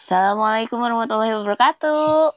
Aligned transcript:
Assalamualaikum 0.00 0.80
warahmatullahi 0.80 1.36
wabarakatuh. 1.36 2.32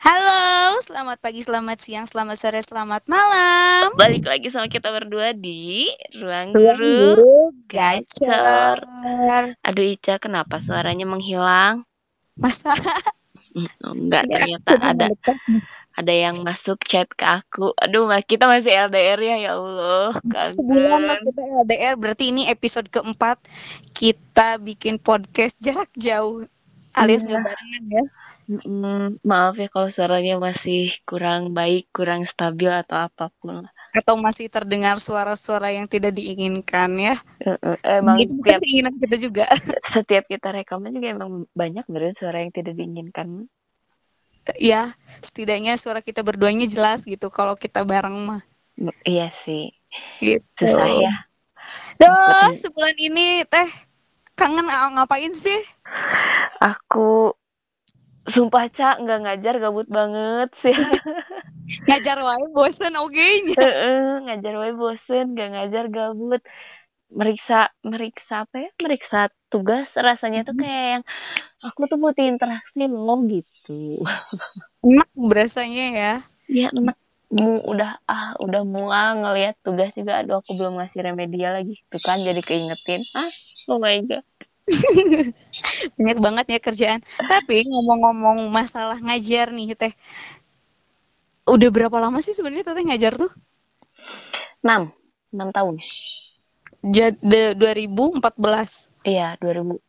Halo, 0.00 0.80
selamat 0.80 1.20
pagi, 1.20 1.44
selamat 1.44 1.76
siang, 1.76 2.08
selamat 2.08 2.40
sore, 2.40 2.64
selamat 2.64 3.04
malam. 3.04 3.92
Balik 4.00 4.24
lagi 4.24 4.48
sama 4.48 4.72
kita 4.72 4.88
berdua 4.88 5.36
di 5.36 5.92
Ruang 6.16 6.56
Guru. 6.56 6.72
Guru 7.20 7.36
Gacor. 7.68 8.88
Aduh 9.60 9.92
Ica, 9.92 10.16
kenapa 10.24 10.64
suaranya 10.64 11.04
menghilang? 11.04 11.84
Masa 12.40 12.72
Hmm, 13.52 13.68
Enggak, 13.84 14.24
Ya, 14.32 14.40
ternyata 14.40 14.70
ada 14.80 15.06
ada 15.92 16.12
yang 16.16 16.40
masuk 16.40 16.80
chat 16.88 17.12
ke 17.12 17.28
aku. 17.28 17.76
Aduh, 17.76 18.08
kita 18.24 18.48
masih 18.48 18.72
LDR 18.88 19.20
ya, 19.20 19.36
ya 19.36 19.52
Allah. 19.60 20.16
sebulan 20.56 21.00
lah 21.04 21.20
Kangen. 21.20 21.28
kita 21.28 21.42
LDR, 21.60 21.94
berarti 22.00 22.32
ini 22.32 22.48
episode 22.48 22.88
keempat 22.88 23.36
kita 23.92 24.56
bikin 24.64 24.96
podcast 24.96 25.60
jarak 25.60 25.92
jauh 25.92 26.48
alias 26.96 27.22
Iya. 27.24 27.28
nggak 27.36 27.42
barengan 27.46 27.84
ya. 27.88 28.04
Mm, 28.42 29.22
maaf 29.22 29.54
ya 29.54 29.70
kalau 29.70 29.88
suaranya 29.88 30.34
masih 30.36 30.90
kurang 31.06 31.54
baik, 31.54 31.86
kurang 31.94 32.26
stabil 32.26 32.68
atau 32.68 33.06
apa 33.06 33.30
pun. 33.38 33.64
Atau 33.94 34.18
masih 34.18 34.50
terdengar 34.50 34.98
suara-suara 34.98 35.70
yang 35.70 35.86
tidak 35.86 36.18
diinginkan 36.18 36.90
ya. 36.98 37.14
Eh, 37.38 37.54
eh, 37.54 38.02
Emang 38.02 38.18
Itu 38.18 38.34
bukan 38.34 38.58
tiap 38.58 38.60
keinginan 38.66 38.94
kita 38.98 39.16
juga. 39.16 39.44
setiap 39.94 40.26
kita 40.26 40.50
rekaman 40.50 40.90
juga 40.90 41.08
emang 41.14 41.46
banyak 41.54 41.86
bener 41.86 42.12
suara 42.18 42.42
yang 42.42 42.50
tidak 42.50 42.74
diinginkan. 42.74 43.46
ya, 44.58 44.90
setidaknya 45.22 45.78
suara 45.78 46.02
kita 46.02 46.26
berduanya 46.26 46.66
jelas 46.66 47.06
gitu 47.06 47.30
kalau 47.30 47.54
kita 47.54 47.86
bareng 47.86 48.26
mah. 48.26 48.42
Iya 49.06 49.30
sih, 49.46 49.70
Gitu. 50.18 50.42
susah 50.58 50.88
ya. 50.98 51.14
Duh, 52.02 52.50
sebulan 52.58 52.98
ini 52.98 53.46
teh 53.46 53.70
kangen 54.38 54.66
ngapain 54.66 55.32
sih? 55.36 55.60
Aku 56.62 57.36
sumpah 58.28 58.70
Cak 58.70 59.02
nggak 59.02 59.20
ngajar 59.26 59.54
gabut 59.58 59.88
banget 59.90 60.50
sih. 60.54 60.76
Ngajar 61.88 62.18
wae 62.20 62.46
bosen 62.52 62.94
oge 62.98 63.48
nya. 63.48 63.56
Heeh, 63.56 64.28
ngajar 64.28 64.54
wae 64.60 64.72
bosen, 64.76 65.32
nggak 65.32 65.50
ngajar 65.56 65.84
gabut. 65.88 66.42
Meriksa 67.12 67.72
meriksa 67.84 68.44
apa 68.44 68.68
ya? 68.68 68.70
Meriksa 68.82 69.28
tugas 69.52 69.92
rasanya 69.96 70.48
tuh 70.48 70.56
kayak 70.56 70.86
yang 70.98 71.04
aku 71.60 71.84
tuh 71.88 72.00
butuh 72.00 72.24
interaksi 72.24 72.88
loh 72.88 73.20
gitu. 73.28 74.00
Enak 74.84 75.08
berasanya 75.16 75.86
ya. 75.92 76.14
Ya 76.50 76.68
enak 76.72 76.98
mu 77.32 77.64
udah 77.64 77.90
ah 78.04 78.36
udah 78.44 78.62
mual 78.74 79.08
ngelihat 79.24 79.56
tugas 79.64 79.90
juga 79.96 80.20
aduh 80.20 80.44
aku 80.44 80.52
belum 80.58 80.76
ngasih 80.78 81.00
remedial 81.00 81.52
lagi 81.58 81.80
tuh 81.88 82.00
kan 82.04 82.20
jadi 82.20 82.40
keingetin 82.44 83.02
ah 83.16 83.30
oh 83.72 83.78
my 83.80 83.96
god 84.04 84.24
Banyak 85.98 86.18
banget 86.22 86.46
ya 86.54 86.58
kerjaan. 86.62 87.00
Tapi 87.26 87.66
ngomong-ngomong 87.66 88.46
masalah 88.46 88.94
ngajar 89.02 89.50
nih 89.50 89.74
teh. 89.74 89.92
Udah 91.50 91.68
berapa 91.74 91.96
lama 91.98 92.22
sih 92.22 92.34
sebenarnya 92.38 92.70
teteh 92.70 92.84
ngajar 92.86 93.12
tuh? 93.18 93.32
6 94.62 94.92
6 95.34 95.48
tahun 95.56 95.74
Jadi 96.82 97.58
2014. 97.58 98.90
iya 99.02 99.34
2014 99.38 99.82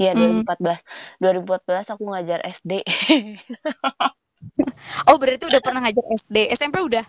iya 0.00 0.12
Hmm. 0.16 0.40
2014 0.44 0.80
2014 1.20 1.92
aku 1.92 2.04
ngajar 2.08 2.40
SD 2.48 2.80
Oh, 5.08 5.16
berarti 5.18 5.44
udah 5.48 5.60
pernah 5.64 5.80
ngajar 5.82 6.04
SD. 6.14 6.52
SMP 6.52 6.78
udah. 6.82 7.04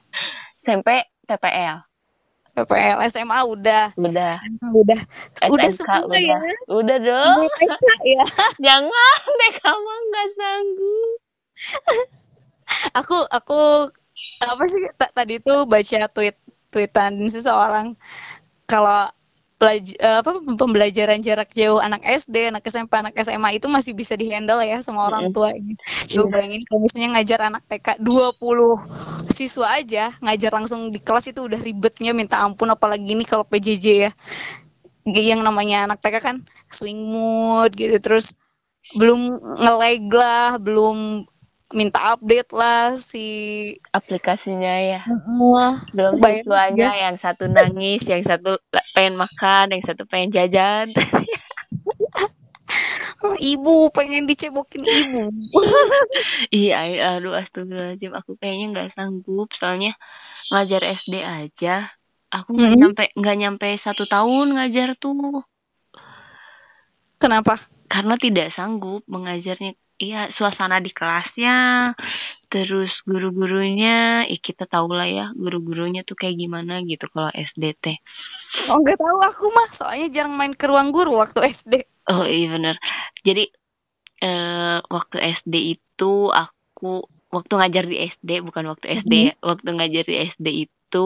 SMP 0.63 1.03
PPL 1.27 1.83
PPL, 2.53 2.97
SMA 3.09 3.39
udah. 3.49 3.97
udah 3.97 4.29
SMA 4.29 4.69
udah. 4.77 4.99
Udah 5.49 5.69
semua 5.73 6.05
udah 6.05 6.21
ya. 6.21 6.37
udah 6.69 6.97
dong 7.01 7.49
TK 7.57 7.83
ya. 8.05 8.25
jangan 8.65 9.17
deh 9.41 9.51
kamu 9.57 9.93
nggak 10.09 10.27
sanggup 10.37 11.17
Aku 13.01 13.17
aku 13.29 13.89
apa 14.39 14.63
sih 14.69 14.85
ta- 14.95 15.13
tadi 15.13 15.41
tuh 15.41 15.65
baca 15.65 16.05
tweet 16.13 16.37
tweetan 16.69 17.25
seseorang 17.27 17.97
kalau 18.69 19.09
pelaj- 19.63 19.95
eh, 19.95 20.17
apa 20.19 20.31
pembelajaran 20.59 21.23
jarak 21.23 21.49
jauh 21.55 21.79
anak 21.79 22.03
SD, 22.03 22.51
anak 22.51 22.67
SMP, 22.67 22.91
anak 22.99 23.15
SMA 23.15 23.55
itu 23.55 23.71
masih 23.71 23.95
bisa 23.95 24.19
dihandle 24.19 24.59
ya 24.67 24.83
sama 24.83 25.07
orang 25.07 25.31
Mm-mm. 25.31 25.35
tua. 25.35 25.55
Coba 26.11 26.43
bayangin 26.43 26.61
kalau 26.67 26.79
misalnya 26.83 27.09
ngajar 27.15 27.39
anak 27.47 27.63
TK 27.71 27.87
20 28.03 28.75
siswa 29.31 29.67
aja, 29.79 30.11
ngajar 30.19 30.51
langsung 30.51 30.91
di 30.91 30.99
kelas 30.99 31.31
itu 31.31 31.47
udah 31.47 31.59
ribetnya 31.63 32.11
minta 32.11 32.43
ampun 32.43 32.67
apalagi 32.75 33.15
ini 33.15 33.23
kalau 33.23 33.47
PJJ 33.47 33.85
ya. 34.09 34.11
Yang 35.07 35.41
namanya 35.47 35.87
anak 35.87 36.03
TK 36.03 36.15
kan 36.19 36.37
swing 36.71 36.99
mood 37.07 37.75
gitu 37.79 37.95
terus 38.03 38.35
belum 38.99 39.39
nge-lag 39.63 40.03
lah, 40.11 40.49
belum 40.59 41.23
minta 41.71 42.13
update 42.13 42.51
lah 42.51 42.99
si 42.99 43.25
aplikasinya 43.95 44.73
ya. 44.83 45.01
Wah, 45.39 45.79
belum 45.95 46.19
siswanya 46.19 46.89
yang 46.97 47.15
satu 47.15 47.47
nangis 47.47 48.03
yang 48.03 48.21
satu 48.25 48.59
pengen 48.93 49.15
makan 49.15 49.71
yang 49.71 49.83
satu 49.83 50.03
pengen 50.05 50.29
jajan. 50.33 50.91
Ibu 53.23 53.87
pengen 53.95 54.27
dicebokin 54.27 54.83
ibu. 54.83 55.31
iya 56.51 56.75
aduh 57.15 57.33
astagfirullahaladzim. 57.39 58.11
Aku 58.19 58.35
kayaknya 58.35 58.65
nggak 58.75 58.89
sanggup 58.99 59.47
soalnya 59.55 59.95
ngajar 60.51 60.81
SD 60.83 61.23
aja. 61.23 61.87
Aku 62.27 62.51
nggak 62.59 62.73
Mm-mm. 62.75 62.81
nyampe 62.83 63.03
nggak 63.15 63.37
nyampe 63.39 63.67
satu 63.79 64.03
tahun 64.03 64.59
ngajar 64.59 64.99
tuh. 64.99 65.39
Kenapa? 67.15 67.55
karena 67.93 68.17
tidak 68.17 68.49
sanggup 68.49 69.05
mengajarnya 69.05 69.77
iya 70.03 70.17
suasana 70.37 70.75
di 70.85 70.89
kelasnya 70.97 71.51
terus 72.51 72.91
guru-gurunya 73.09 73.89
ih 74.33 74.39
kita 74.47 74.63
tahu 74.73 74.87
lah 74.97 75.07
ya 75.17 75.23
guru-gurunya 75.41 75.99
tuh 76.07 76.15
kayak 76.21 76.35
gimana 76.41 76.73
gitu 76.89 77.05
kalau 77.13 77.29
SD 77.49 77.63
teh 77.83 77.97
Oh 78.69 78.77
nggak 78.81 78.99
tahu 79.03 79.17
aku 79.29 79.45
mah, 79.55 79.69
soalnya 79.77 80.07
jarang 80.15 80.33
main 80.39 80.53
ke 80.59 80.65
ruang 80.71 80.89
guru 80.95 81.11
waktu 81.21 81.39
SD. 81.55 81.73
oh 82.11 82.23
iya 82.35 82.45
bener. 82.53 82.75
Jadi 83.27 83.41
eh, 84.23 84.77
waktu 84.95 85.17
SD 85.37 85.53
itu 85.73 86.05
aku 86.41 86.85
waktu 87.35 87.53
ngajar 87.59 87.83
di 87.91 87.95
SD 88.13 88.29
bukan 88.47 88.65
waktu 88.71 88.85
SD 89.01 89.13
ya 89.27 89.33
waktu 89.49 89.69
ngajar 89.77 90.03
di 90.09 90.15
SD 90.31 90.47
itu 90.65 90.97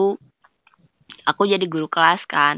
aku 1.28 1.42
jadi 1.52 1.64
guru 1.72 1.86
kelas 1.94 2.22
kan. 2.34 2.56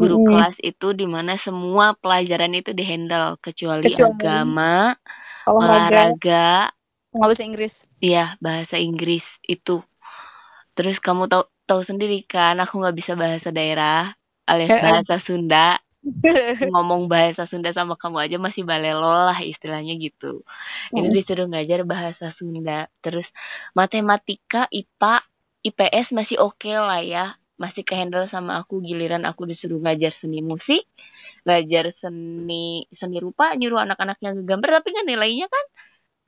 Guru 0.00 0.16
Mm-mm. 0.16 0.26
kelas 0.28 0.56
itu 0.70 0.86
di 1.00 1.06
mana 1.14 1.32
semua 1.46 1.86
pelajaran 2.02 2.52
itu 2.60 2.70
dihandle 2.78 3.40
kecuali, 3.44 3.84
Kecuali. 3.84 4.12
agama 4.12 4.92
Olahraga, 5.46 6.02
olahraga 6.10 6.44
nggak 7.16 7.30
bisa 7.32 7.42
Inggris. 7.48 7.74
Iya, 8.04 8.36
bahasa 8.44 8.76
Inggris 8.86 9.24
itu. 9.46 9.72
Terus 10.76 10.96
kamu 11.00 11.22
tahu 11.32 11.42
tahu 11.68 11.80
sendiri 11.88 12.22
kan, 12.32 12.54
aku 12.62 12.74
nggak 12.80 12.96
bisa 13.00 13.12
bahasa 13.22 13.48
daerah 13.50 14.12
alias 14.50 14.76
bahasa 14.84 15.14
Sunda. 15.26 15.80
Ngomong 16.70 17.02
bahasa 17.12 17.42
Sunda 17.50 17.70
sama 17.74 17.94
kamu 18.00 18.16
aja 18.24 18.36
masih 18.46 18.62
balelo 18.70 19.06
lah 19.28 19.38
istilahnya 19.52 19.92
gitu. 20.04 20.44
Ini 20.96 21.08
disuruh 21.16 21.46
ngajar 21.50 21.80
bahasa 21.92 22.26
Sunda. 22.38 22.86
Terus 23.04 23.26
matematika, 23.78 24.68
IPA, 24.70 25.14
IPS 25.68 26.08
masih 26.18 26.36
oke 26.44 26.70
lah 26.70 27.00
ya. 27.02 27.24
Masih 27.56 27.82
kehandle 27.88 28.28
sama 28.28 28.60
aku 28.60 28.84
giliran 28.84 29.24
aku 29.24 29.48
disuruh 29.48 29.80
ngajar 29.80 30.12
seni 30.12 30.44
musik, 30.44 30.84
ngajar 31.48 31.88
seni 31.92 32.84
seni 32.92 33.16
rupa, 33.24 33.56
nyuruh 33.56 33.80
anak-anaknya 33.84 34.36
ngegambar 34.36 34.80
tapi 34.82 34.88
kan 34.96 35.04
nilainya 35.08 35.46
kan 35.48 35.64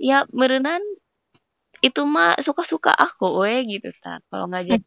ya 0.00 0.24
merenan 0.32 0.80
itu 1.84 2.00
mah 2.02 2.38
suka-suka 2.42 2.90
aku 2.90 3.44
we 3.44 3.62
gitu 3.78 3.90
ta 4.02 4.18
kalau 4.30 4.50
ngajar 4.50 4.82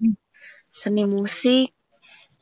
seni 0.72 1.04
musik 1.08 1.72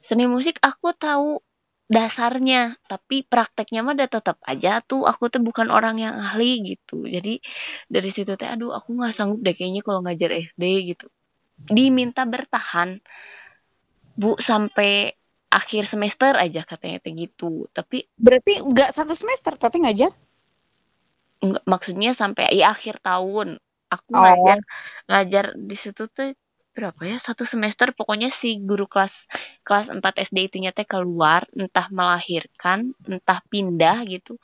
seni 0.02 0.26
musik 0.26 0.58
aku 0.62 0.94
tahu 0.98 1.42
dasarnya 1.90 2.78
tapi 2.86 3.26
prakteknya 3.26 3.82
mah 3.82 3.98
udah 3.98 4.10
tetap 4.10 4.38
aja 4.46 4.80
tuh. 4.86 5.10
Aku 5.10 5.34
tuh 5.34 5.42
bukan 5.42 5.74
orang 5.74 5.98
yang 5.98 6.14
ahli 6.14 6.62
gitu. 6.62 7.10
Jadi 7.10 7.42
dari 7.90 8.10
situ 8.14 8.38
teh 8.38 8.46
aduh 8.46 8.72
aku 8.78 8.94
nggak 8.94 9.14
sanggup 9.18 9.42
deh 9.42 9.58
kayaknya 9.58 9.82
kalau 9.82 10.06
ngajar 10.06 10.30
SD 10.38 10.64
gitu. 10.94 11.10
Diminta 11.66 12.24
bertahan 12.30 13.02
bu 14.16 14.38
sampai 14.40 15.14
akhir 15.50 15.90
semester 15.90 16.38
aja 16.38 16.62
katanya 16.62 17.02
teh 17.02 17.14
gitu. 17.18 17.66
Tapi 17.74 18.06
Berarti 18.16 18.62
nggak 18.62 18.94
satu 18.94 19.14
semester 19.18 19.58
tapi 19.58 19.82
ngajar? 19.84 20.14
enggak 21.40 21.64
maksudnya 21.66 22.12
sampai 22.14 22.52
ya 22.54 22.76
akhir 22.76 23.00
tahun. 23.02 23.58
Aku 23.90 24.12
Oh. 24.14 24.22
ngajar 24.22 24.60
ngajar 25.10 25.46
di 25.58 25.74
situ 25.80 26.06
tuh 26.12 26.38
berapa 26.78 27.02
ya? 27.10 27.18
Satu 27.18 27.44
semester 27.50 27.90
pokoknya 27.98 28.30
si 28.30 28.62
guru 28.62 28.86
kelas 28.86 29.16
kelas 29.66 29.90
4 29.90 30.22
SD 30.30 30.38
itu 30.52 30.62
nyata 30.62 30.86
keluar 30.86 31.50
entah 31.58 31.90
melahirkan 31.90 32.94
entah 33.10 33.40
pindah 33.50 34.06
gitu. 34.06 34.38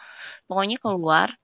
Pokoknya 0.50 0.82
keluar. 0.82 1.38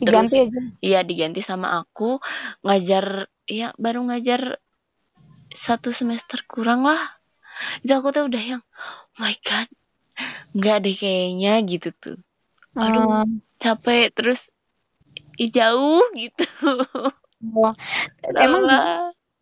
Diganti 0.00 0.42
aja. 0.42 0.58
iya 0.82 1.04
diganti 1.04 1.44
sama 1.44 1.76
aku. 1.84 2.18
Ngajar 2.64 3.28
ya 3.46 3.76
baru 3.76 4.08
ngajar 4.08 4.56
satu 5.52 5.92
semester 5.92 6.40
kurang 6.48 6.88
lah 6.88 7.02
itu 7.82 7.92
aku 7.92 8.08
tuh 8.14 8.24
udah 8.28 8.42
yang 8.42 8.62
oh 8.62 9.18
my 9.22 9.34
god 9.44 9.68
nggak 10.52 10.76
deh 10.84 10.96
kayaknya 10.96 11.52
gitu 11.64 11.88
tuh. 11.96 12.16
Aduh 12.76 13.04
Ah, 13.08 13.24
capek 13.60 14.12
terus 14.12 14.48
jauh 15.40 16.04
gitu. 16.14 16.44
Wah, 17.52 17.74
emang 18.38 18.62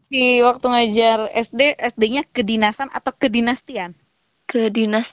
si 0.01 0.41
waktu 0.41 0.67
ngajar 0.67 1.29
SD 1.37 1.77
SD-nya 1.77 2.23
kedinasan 2.25 2.89
atau 2.89 3.13
kedinastian? 3.13 3.93
Ke 4.49 4.73
dinas 4.73 5.13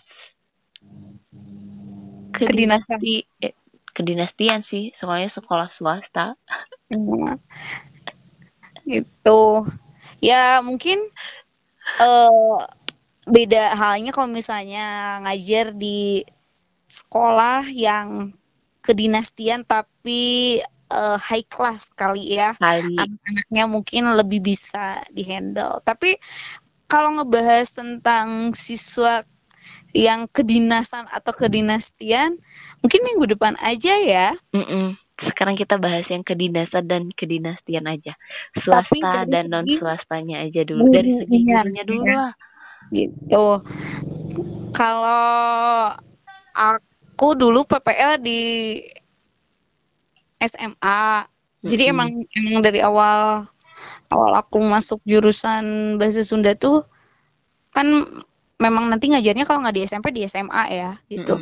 ke 2.33 2.45
Kedinasan. 2.45 3.01
eh, 3.41 3.53
kedinastian 3.91 4.61
sih 4.61 4.93
soalnya 4.93 5.29
sekolah 5.33 5.73
swasta. 5.73 6.37
Hmm. 6.87 7.35
gitu. 8.87 9.67
Ya 10.23 10.63
mungkin 10.63 11.01
eh 11.99 12.57
beda 13.27 13.75
halnya 13.75 14.15
kalau 14.15 14.31
misalnya 14.31 15.19
ngajar 15.27 15.75
di 15.75 16.23
sekolah 16.87 17.67
yang 17.67 18.31
kedinastian 18.79 19.67
tapi 19.67 20.57
eh, 20.87 21.17
high 21.19 21.43
class 21.51 21.91
kali 21.93 22.39
ya. 22.39 22.55
Kali. 22.55 22.95
Anak-anaknya 22.95 23.63
mungkin 23.67 24.03
lebih 24.15 24.39
bisa 24.55 25.03
dihandle. 25.11 25.83
Tapi 25.83 26.15
kalau 26.87 27.19
ngebahas 27.19 27.67
tentang 27.75 28.55
siswa 28.55 29.27
yang 29.91 30.31
kedinasan 30.31 31.07
atau 31.11 31.35
kedinastian 31.35 32.39
mungkin 32.79 33.01
minggu 33.03 33.35
depan 33.35 33.59
aja 33.59 33.93
ya. 33.99 34.31
Mm-mm. 34.55 34.95
sekarang 35.17 35.57
kita 35.57 35.81
bahas 35.81 36.05
yang 36.13 36.21
kedinasan 36.21 36.85
dan 36.85 37.09
kedinastian 37.09 37.89
aja. 37.89 38.13
Swasta 38.53 39.25
dan 39.25 39.49
segi 39.49 39.51
non 39.51 39.65
swastanya 39.65 40.45
aja 40.45 40.61
dulu. 40.61 40.93
Dari 40.93 41.09
segi 41.09 41.37
gurunya, 41.41 41.83
dulu 41.89 42.05
lah 42.05 42.37
gitu. 42.89 43.61
Kalau 44.71 45.91
aku 46.53 47.27
dulu 47.33 47.63
PPL 47.63 48.19
di 48.19 48.41
SMA, 50.37 51.25
jadi 51.65 51.89
emang 51.89 52.09
emang 52.31 52.61
dari 52.61 52.79
awal 52.79 53.49
awal 54.07 54.31
aku 54.37 54.61
masuk 54.61 55.01
jurusan 55.03 55.97
bahasa 55.97 56.21
Sunda 56.21 56.53
tuh 56.53 56.85
kan 57.73 57.85
memang 58.57 58.89
nanti 58.89 59.09
ngajarnya 59.09 59.43
kalau 59.43 59.61
nggak 59.61 59.75
di 59.75 59.83
SMP 59.83 60.13
di 60.13 60.21
SMA 60.23 60.63
ya 60.69 60.91
gitu. 61.09 61.35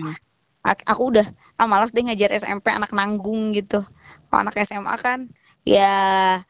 Ak- 0.64 0.88
Aku 0.88 1.14
udah 1.14 1.28
ah 1.56 1.68
malas 1.68 1.92
deh 1.92 2.02
ngajar 2.02 2.34
SMP 2.34 2.72
anak 2.72 2.90
nanggung 2.90 3.52
gitu. 3.52 3.84
Kalau 4.28 4.40
anak 4.42 4.58
SMA 4.58 4.96
kan 4.98 5.30
ya 5.62 6.42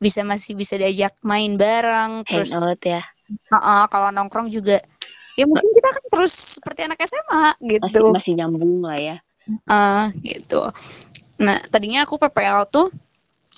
bisa 0.00 0.24
masih 0.24 0.56
bisa 0.56 0.80
diajak 0.80 1.12
main 1.20 1.60
bareng 1.60 2.24
terus 2.24 2.54
hangout 2.56 2.80
ya 2.80 3.02
Heeh, 3.30 3.82
kalau 3.90 4.08
nongkrong 4.10 4.50
juga 4.50 4.78
ya 5.38 5.44
mungkin 5.46 5.70
kita 5.72 5.88
kan 5.94 6.04
terus 6.12 6.34
seperti 6.58 6.84
anak 6.84 7.00
SMA 7.06 7.56
masih 7.56 7.80
gitu. 7.80 8.04
masih 8.12 8.32
nyambung 8.36 8.82
lah 8.84 8.98
ya 8.98 9.16
Eh, 9.50 10.06
gitu. 10.22 10.62
Nah, 11.42 11.58
tadinya 11.72 12.04
aku 12.06 12.20
PPL 12.20 12.68
tuh 12.70 12.92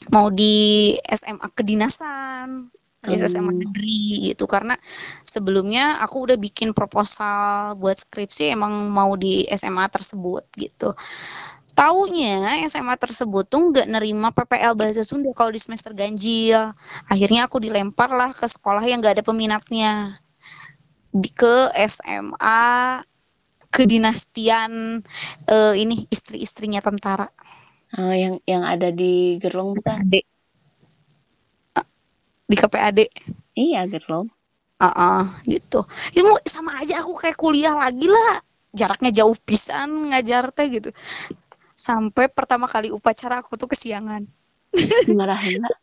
mau 0.09 0.33
di 0.33 0.95
SMA 1.05 1.49
kedinasan, 1.53 2.71
di 3.03 3.13
SMA 3.19 3.51
Hmm. 3.51 3.61
negeri 3.61 4.31
gitu 4.33 4.47
karena 4.47 4.79
sebelumnya 5.27 5.99
aku 6.01 6.31
udah 6.31 6.39
bikin 6.39 6.71
proposal 6.71 7.75
buat 7.77 7.99
skripsi 7.99 8.55
emang 8.55 8.95
mau 8.95 9.19
di 9.19 9.45
SMA 9.51 9.85
tersebut 9.91 10.47
gitu. 10.55 10.95
Taunya 11.73 12.61
SMA 12.69 12.95
tersebut 13.01 13.49
tuh 13.49 13.73
nggak 13.73 13.89
nerima 13.89 14.29
PPL 14.31 14.77
bahasa 14.77 15.03
Sunda 15.03 15.33
kalau 15.33 15.53
di 15.53 15.61
semester 15.61 15.97
ganjil. 15.97 16.77
Akhirnya 17.09 17.49
aku 17.49 17.59
dilempar 17.59 18.13
lah 18.13 18.31
ke 18.33 18.45
sekolah 18.45 18.85
yang 18.85 19.01
nggak 19.01 19.21
ada 19.21 19.25
peminatnya. 19.25 20.21
Di 21.13 21.29
ke 21.33 21.73
SMA 21.77 23.01
kedinastian 23.73 25.01
eh, 25.49 25.75
ini 25.81 26.05
istri-istrinya 26.13 26.85
tentara. 26.85 27.29
Oh, 27.97 28.13
yang 28.13 28.41
yang 28.49 28.65
ada 28.65 28.93
di 28.93 29.37
Gerlong 29.41 29.77
bukan 29.77 30.05
Adik. 30.05 30.25
Di 32.49 32.57
KPAD. 32.57 33.09
iya 33.57 33.89
Gerlong 33.89 34.29
Heeh, 34.83 35.23
gitu. 35.47 35.87
Ya 36.11 36.27
mau 36.27 36.37
sama 36.43 36.83
aja 36.83 37.07
aku 37.07 37.15
kayak 37.15 37.39
kuliah 37.39 37.79
lagi 37.79 38.11
lah. 38.11 38.43
Jaraknya 38.75 39.15
jauh 39.15 39.37
pisan 39.39 40.11
ngajar 40.11 40.51
teh 40.51 40.67
gitu. 40.69 40.91
Sampai 41.83 42.31
pertama 42.31 42.71
kali 42.71 42.95
upacara 42.95 43.43
aku 43.43 43.59
tuh 43.59 43.67
kesiangan. 43.67 44.23
dimarahin 45.03 45.67
lah 45.67 45.75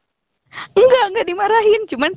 Enggak, 0.79 1.03
enggak 1.13 1.27
dimarahin, 1.27 1.81
cuman 1.85 2.11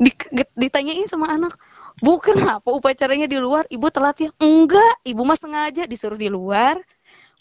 di, 0.00 0.10
ditanyain 0.56 1.04
sama 1.10 1.28
anak, 1.34 1.58
"Bu, 2.00 2.16
kenapa 2.22 2.70
upacaranya 2.70 3.28
di 3.28 3.36
luar? 3.36 3.66
Ibu 3.68 3.90
telat 3.92 4.16
ya?" 4.22 4.30
Enggak, 4.38 5.02
ibu 5.04 5.26
mah 5.26 5.36
sengaja 5.36 5.84
disuruh 5.90 6.16
di 6.16 6.32
luar 6.32 6.78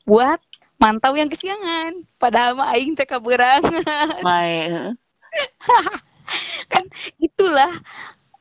buat 0.04 0.42
mantau 0.81 1.13
yang 1.16 1.30
kesiangan. 1.30 2.04
Padahal 2.18 2.57
mah 2.57 2.74
aing 2.75 2.98
teh 2.98 3.06
kaberangan. 3.06 4.19
Kan 6.74 6.86
itulah 7.22 7.69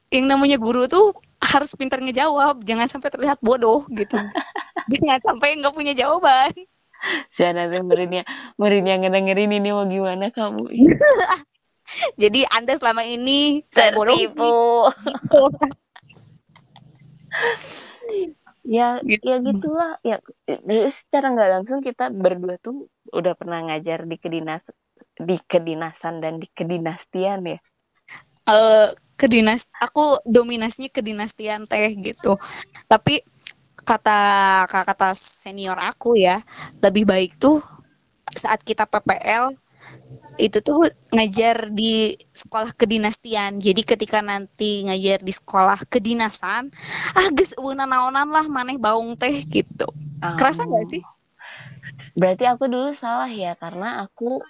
yang 0.08 0.26
namanya 0.26 0.56
guru 0.56 0.88
tuh 0.88 1.14
harus 1.38 1.70
pintar 1.78 2.02
ngejawab, 2.02 2.64
jangan 2.64 2.88
sampai 2.90 3.12
terlihat 3.12 3.38
bodoh 3.38 3.86
gitu. 3.92 4.16
jangan 4.92 5.20
sampai 5.22 5.60
nggak 5.60 5.76
punya 5.76 5.92
jawaban. 5.94 6.50
Jangan 7.38 7.68
ada 7.70 7.78
merinya 7.82 8.22
merinya 8.56 8.94
ngedengerin 8.98 9.52
ini 9.54 9.68
mau 9.70 9.86
gimana 9.86 10.30
kamu 10.34 10.68
Jadi 12.20 12.44
Anda 12.52 12.76
selama 12.76 13.00
ini 13.02 13.64
saya 13.72 13.96
bodoh. 13.96 14.12
tertipu 14.12 14.52
ya 18.68 19.00
Gitu. 19.00 19.24
ya 19.24 19.36
gitulah 19.40 19.96
ya 20.04 20.20
eh, 20.44 20.92
secara 20.92 21.32
nggak 21.32 21.50
langsung 21.60 21.80
kita 21.80 22.12
berdua 22.12 22.60
tuh 22.60 22.92
udah 23.16 23.32
pernah 23.32 23.64
ngajar 23.64 24.04
di 24.04 24.20
kedinas 24.20 24.60
di 25.16 25.40
kedinasan 25.48 26.20
dan 26.20 26.36
di 26.36 26.46
kedinastian 26.52 27.48
ya 27.48 27.58
Eh, 28.48 28.88
kedinas 29.20 29.68
aku 29.76 30.24
dominasinya 30.24 30.88
kedinastian 30.88 31.68
teh 31.68 31.92
gitu. 32.00 32.40
Tapi 32.88 33.20
kata 33.88 34.20
kata 34.68 35.16
senior 35.16 35.80
aku 35.80 36.20
ya, 36.20 36.44
lebih 36.84 37.08
baik 37.08 37.40
tuh 37.40 37.64
saat 38.28 38.60
kita 38.60 38.84
PPL 38.84 39.56
itu 40.38 40.60
tuh 40.62 40.86
ngajar 41.10 41.72
di 41.72 42.14
sekolah 42.30 42.76
kedinastian. 42.76 43.58
Jadi 43.58 43.82
ketika 43.82 44.20
nanti 44.22 44.86
ngajar 44.86 45.24
di 45.24 45.32
sekolah 45.34 45.88
kedinasan, 45.88 46.70
ah 47.16 47.28
geus 47.34 47.56
euna 47.58 47.88
naonan 47.88 48.28
lah 48.28 48.46
maneh 48.46 48.78
baung 48.78 49.16
teh 49.18 49.42
gitu. 49.48 49.88
Kerasa 50.20 50.68
nggak 50.68 50.84
Oh. 50.84 50.92
sih? 50.92 51.04
berarti 52.18 52.44
aku 52.50 52.66
dulu 52.66 52.90
salah 52.98 53.30
ya 53.30 53.54
karena 53.54 54.02
aku 54.02 54.42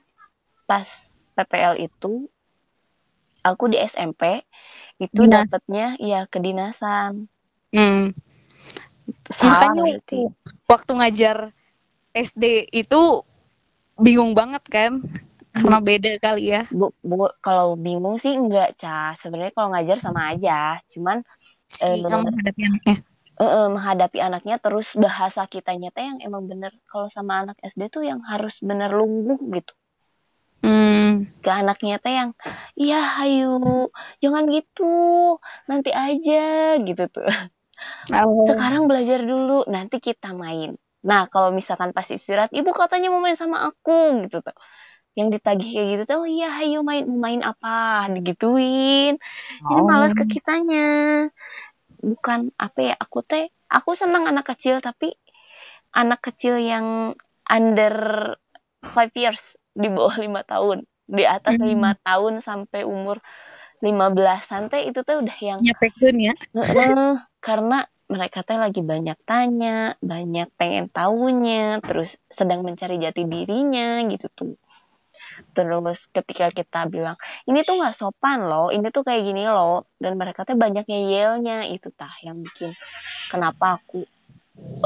pas 0.64 0.88
PPL 1.36 1.76
itu 1.84 2.28
aku 3.44 3.64
di 3.68 3.76
SMP 3.76 4.40
itu 4.98 5.20
dapatnya 5.28 6.00
ya 6.00 6.24
kedinasan 6.28 7.28
Hmm. 7.68 8.16
Makanya 9.40 9.82
berarti 9.84 10.20
waktu 10.68 10.92
ngajar 10.96 11.36
SD 12.12 12.72
itu 12.72 13.22
bingung 13.98 14.32
banget 14.32 14.64
kan 14.68 14.92
karena 15.52 15.78
beda 15.82 16.10
kali 16.22 16.54
ya. 16.54 16.62
Bu, 16.70 16.94
bu 17.02 17.32
kalau 17.42 17.74
bingung 17.74 18.20
sih 18.22 18.30
enggak 18.30 18.78
cah 18.78 19.16
sebenarnya 19.18 19.52
kalau 19.56 19.74
ngajar 19.74 19.98
sama 19.98 20.36
aja. 20.36 20.78
Cuman 20.92 21.24
si 21.66 21.84
Eh, 21.84 21.96
menghadapi 22.04 22.62
anaknya. 22.64 22.96
Eh, 23.38 23.44
eh, 23.46 23.66
menghadapi 23.70 24.18
anaknya 24.18 24.56
terus 24.62 24.86
bahasa 24.94 25.46
kitanya 25.50 25.90
teh 25.90 26.04
yang 26.04 26.18
emang 26.22 26.46
bener. 26.46 26.74
Kalau 26.86 27.10
sama 27.10 27.42
anak 27.42 27.58
SD 27.64 27.90
tuh 27.90 28.06
yang 28.06 28.22
harus 28.22 28.54
bener 28.62 28.92
lungguh 28.92 29.38
gitu. 29.52 29.72
Hmm. 30.58 31.30
ke 31.38 31.54
anaknya 31.54 32.02
teh 32.02 32.10
yang 32.10 32.34
iya 32.74 32.98
hayu 32.98 33.88
jangan 34.18 34.50
gitu. 34.50 35.38
Nanti 35.70 35.94
aja 35.94 36.74
gitu 36.82 37.04
tuh 37.14 37.22
Oh. 38.12 38.48
sekarang 38.48 38.82
belajar 38.90 39.18
dulu 39.30 39.52
nanti 39.74 39.96
kita 40.06 40.28
main. 40.42 40.70
Nah 41.08 41.20
kalau 41.32 41.50
misalkan 41.58 41.90
pas 41.96 42.08
istirahat 42.16 42.50
ibu 42.58 42.70
katanya 42.80 43.06
mau 43.12 43.22
main 43.24 43.38
sama 43.38 43.58
aku 43.68 43.92
gitu 44.26 44.36
tuh. 44.46 44.56
Yang 45.18 45.28
ditagih 45.40 45.68
kayak 45.74 45.88
gitu 45.92 46.02
tuh 46.10 46.16
oh 46.22 46.28
iya 46.34 46.46
hayu 46.58 46.76
main 46.88 47.04
mau 47.10 47.18
main 47.26 47.40
apa? 47.50 47.68
Digituin. 48.14 49.12
Jadi 49.68 49.80
malas 49.90 50.12
ke 50.18 50.24
kitanya. 50.32 50.76
Bukan 51.98 52.40
apa 52.58 52.78
ya 52.88 52.94
aku 52.94 53.18
teh 53.26 53.44
aku 53.66 53.90
senang 53.98 54.24
anak 54.30 54.46
kecil 54.54 54.78
tapi 54.78 55.06
anak 55.94 56.20
kecil 56.26 56.54
yang 56.60 57.14
under 57.50 57.94
five 58.94 59.12
years 59.18 59.42
di 59.74 59.88
bawah 59.90 60.16
lima 60.18 60.42
tahun 60.46 60.86
di 61.08 61.24
atas 61.26 61.56
Hmm. 61.56 61.66
lima 61.70 61.96
tahun 62.06 62.44
sampai 62.44 62.84
umur 62.86 63.18
lima 63.86 64.06
belasan 64.16 64.62
teh 64.70 64.82
itu 64.88 65.00
teh 65.06 65.16
udah 65.22 65.36
yang 65.48 65.60
nyapekeun 65.64 66.16
ya 66.28 66.32
Heeh, 66.56 67.12
karena 67.46 67.74
mereka 68.08 68.38
teh 68.46 68.56
lagi 68.64 68.80
banyak 68.92 69.18
tanya, 69.28 69.68
banyak 70.00 70.48
pengen 70.58 70.86
tahunya, 70.96 71.84
terus 71.86 72.08
sedang 72.38 72.60
mencari 72.66 72.96
jati 73.04 73.22
dirinya 73.32 74.00
gitu 74.12 74.26
tuh. 74.38 74.52
Terus 75.54 75.98
ketika 76.16 76.46
kita 76.58 76.78
bilang, 76.94 77.16
ini 77.48 77.58
tuh 77.66 77.74
nggak 77.78 77.94
sopan 78.00 78.38
loh, 78.48 78.66
ini 78.74 78.86
tuh 78.94 79.02
kayak 79.06 79.22
gini 79.28 79.42
loh, 79.54 79.72
dan 80.02 80.12
mereka 80.20 80.40
teh 80.48 80.56
banyak 80.64 80.84
ngeyelnya, 80.88 81.54
itu 81.74 81.88
tah 81.98 82.14
yang 82.26 82.36
bikin 82.44 82.70
kenapa 83.32 83.64
aku 83.78 83.96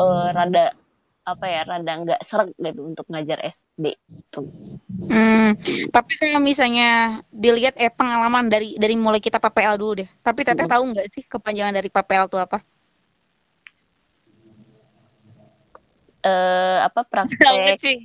eh, 0.00 0.22
rada 0.36 0.60
apa 1.32 1.44
ya 1.54 1.60
rada 1.70 1.90
nggak 2.02 2.20
seret 2.28 2.48
gitu 2.66 2.80
untuk 2.90 3.06
ngajar 3.12 3.38
SD 3.56 3.61
tuh. 4.32 4.46
Hmm, 5.08 5.56
tapi 5.92 6.12
kalau 6.16 6.40
misalnya 6.40 7.20
dilihat 7.32 7.76
eh 7.76 7.92
pengalaman 7.92 8.48
dari 8.48 8.76
dari 8.76 8.96
mulai 8.96 9.20
kita 9.20 9.36
PPL 9.40 9.76
dulu 9.76 10.04
deh. 10.04 10.08
Tapi 10.20 10.40
Teteh 10.44 10.64
Hmm. 10.64 10.72
tahu 10.72 10.82
nggak 10.92 11.06
sih 11.12 11.22
kepanjangan 11.26 11.74
dari 11.76 11.88
PPL 11.88 12.28
itu 12.28 12.38
apa? 12.38 12.58
Eh 16.22 16.78
apa 16.80 17.02
Tahu 17.02 17.10
nggak 17.10 17.78
praktek 17.82 17.98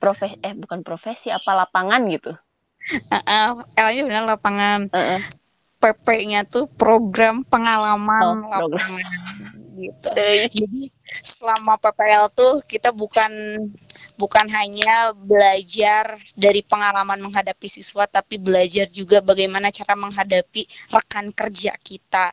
profesi 0.00 0.36
eh 0.40 0.54
bukan 0.56 0.80
profesi 0.80 1.28
apa 1.28 1.66
lapangan 1.66 2.00
gitu. 2.08 2.32
Heeh, 2.88 3.46
L-nya 3.76 4.02
benar 4.08 4.24
lapangan. 4.24 4.88
Heeh. 4.88 5.20
PP-nya 5.80 6.44
tuh 6.44 6.68
program 6.68 7.40
pengalaman 7.48 8.44
Oh, 8.44 8.52
program. 8.52 9.00
Gitu. 9.80 10.08
Jadi 10.52 10.92
selama 11.24 11.80
PPL 11.80 12.28
tuh 12.30 12.60
kita 12.68 12.92
bukan 12.92 13.32
bukan 14.20 14.46
hanya 14.52 15.16
belajar 15.16 16.20
dari 16.36 16.60
pengalaman 16.60 17.24
menghadapi 17.24 17.66
siswa 17.72 18.04
tapi 18.04 18.36
belajar 18.36 18.86
juga 18.92 19.24
bagaimana 19.24 19.72
cara 19.72 19.96
menghadapi 19.96 20.68
rekan 20.92 21.32
kerja 21.32 21.72
kita. 21.80 22.30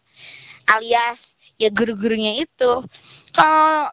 Alias 0.67 1.39
ya 1.55 1.71
guru-gurunya 1.71 2.43
itu. 2.43 2.71
Kalau 3.31 3.89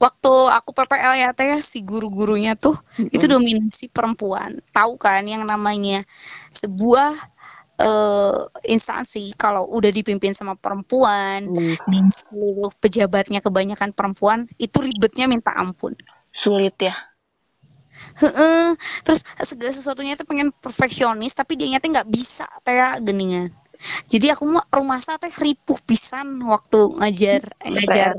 waktu 0.00 0.32
aku 0.56 0.70
PPL 0.72 1.14
ya 1.20 1.30
teh 1.36 1.60
si 1.60 1.84
guru-gurunya 1.84 2.56
tuh 2.56 2.74
itu 2.98 3.24
dominasi 3.28 3.92
perempuan. 3.92 4.58
Tahu 4.72 4.96
kan 4.96 5.22
yang 5.28 5.44
namanya 5.44 6.02
sebuah 6.50 7.14
eh, 7.80 8.36
instansi 8.66 9.32
kalau 9.34 9.64
udah 9.66 9.88
dipimpin 9.88 10.30
sama 10.30 10.52
perempuan 10.54 11.48
Hmm, 11.48 11.74
dan 11.88 12.04
seluruh 12.12 12.68
pejabatnya 12.76 13.40
kebanyakan 13.40 13.90
perempuan 13.90 14.44
itu 14.56 14.78
ribetnya 14.78 15.24
minta 15.24 15.50
ampun. 15.52 15.96
sulit 16.30 16.76
ya. 16.78 16.94
Heeh. 18.16 18.76
Terus 19.02 19.20
segala 19.42 19.72
sesuatunya 19.72 20.14
itu 20.14 20.22
pengen 20.22 20.54
perfeksionis 20.54 21.32
tapi 21.32 21.56
dia 21.56 21.68
nyata 21.68 21.90
nggak 21.90 22.08
bisa 22.08 22.46
kayak 22.62 23.02
geningan. 23.02 23.50
Jadi 24.06 24.28
aku 24.28 24.44
mau 24.46 24.64
rumah 24.68 25.00
saya 25.00 25.16
teh 25.16 25.32
ripuh 25.32 25.80
pisan 25.82 26.36
waktu 26.44 26.78
ngajar 26.96 27.42
eh, 27.58 27.70
ngajar 27.70 28.12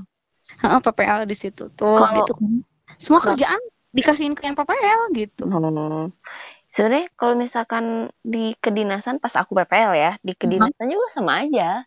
Heeh, 0.62 0.80
PPL 0.82 1.24
di 1.24 1.34
situ 1.34 1.72
tuh 1.72 1.98
Kalau- 1.98 2.18
gitu 2.18 2.34
kan. 2.36 2.52
Semua 2.98 3.20
Kalau- 3.20 3.34
kerjaan 3.34 3.62
dikasihin 3.92 4.34
ke 4.34 4.44
yang 4.44 4.54
PPL 4.54 5.02
gitu. 5.14 5.44
Hmm. 5.46 6.12
Sebenarnya 6.72 7.08
kalau 7.20 7.36
misalkan 7.36 7.86
di 8.24 8.56
kedinasan 8.64 9.20
pas 9.24 9.36
aku 9.36 9.52
PPL 9.60 9.92
ya, 10.04 10.12
di 10.24 10.34
kedinasan 10.40 10.88
juga 10.94 11.08
sama 11.16 11.32
aja. 11.44 11.84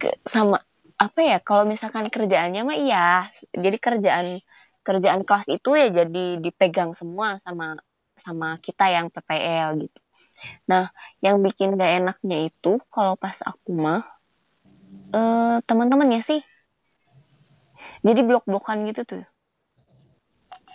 Ke- 0.00 0.18
sama 0.34 0.56
apa 0.98 1.20
ya? 1.22 1.36
Kalau 1.42 1.64
misalkan 1.66 2.06
kerjaannya 2.14 2.60
mah 2.68 2.78
iya. 2.78 2.98
Jadi 3.64 3.76
kerjaan 3.82 4.26
kerjaan 4.86 5.22
kelas 5.26 5.46
itu 5.52 5.68
ya 5.76 5.86
jadi 5.98 6.24
dipegang 6.44 6.96
semua 6.96 7.42
sama 7.44 7.76
sama 8.24 8.48
kita 8.62 8.84
yang 8.94 9.06
PPL 9.14 9.68
gitu. 9.82 9.98
Nah, 10.70 10.90
yang 11.24 11.36
bikin 11.44 11.74
gak 11.80 11.92
enaknya 12.02 12.38
itu 12.48 12.78
kalau 12.94 13.14
pas 13.22 13.36
aku 13.50 13.70
mah 13.74 14.02
eh 15.18 15.56
teman-temannya 15.68 16.20
sih. 16.28 16.40
Jadi 18.06 18.20
blok-blokan 18.28 18.78
gitu 18.88 19.02
tuh. 19.10 19.22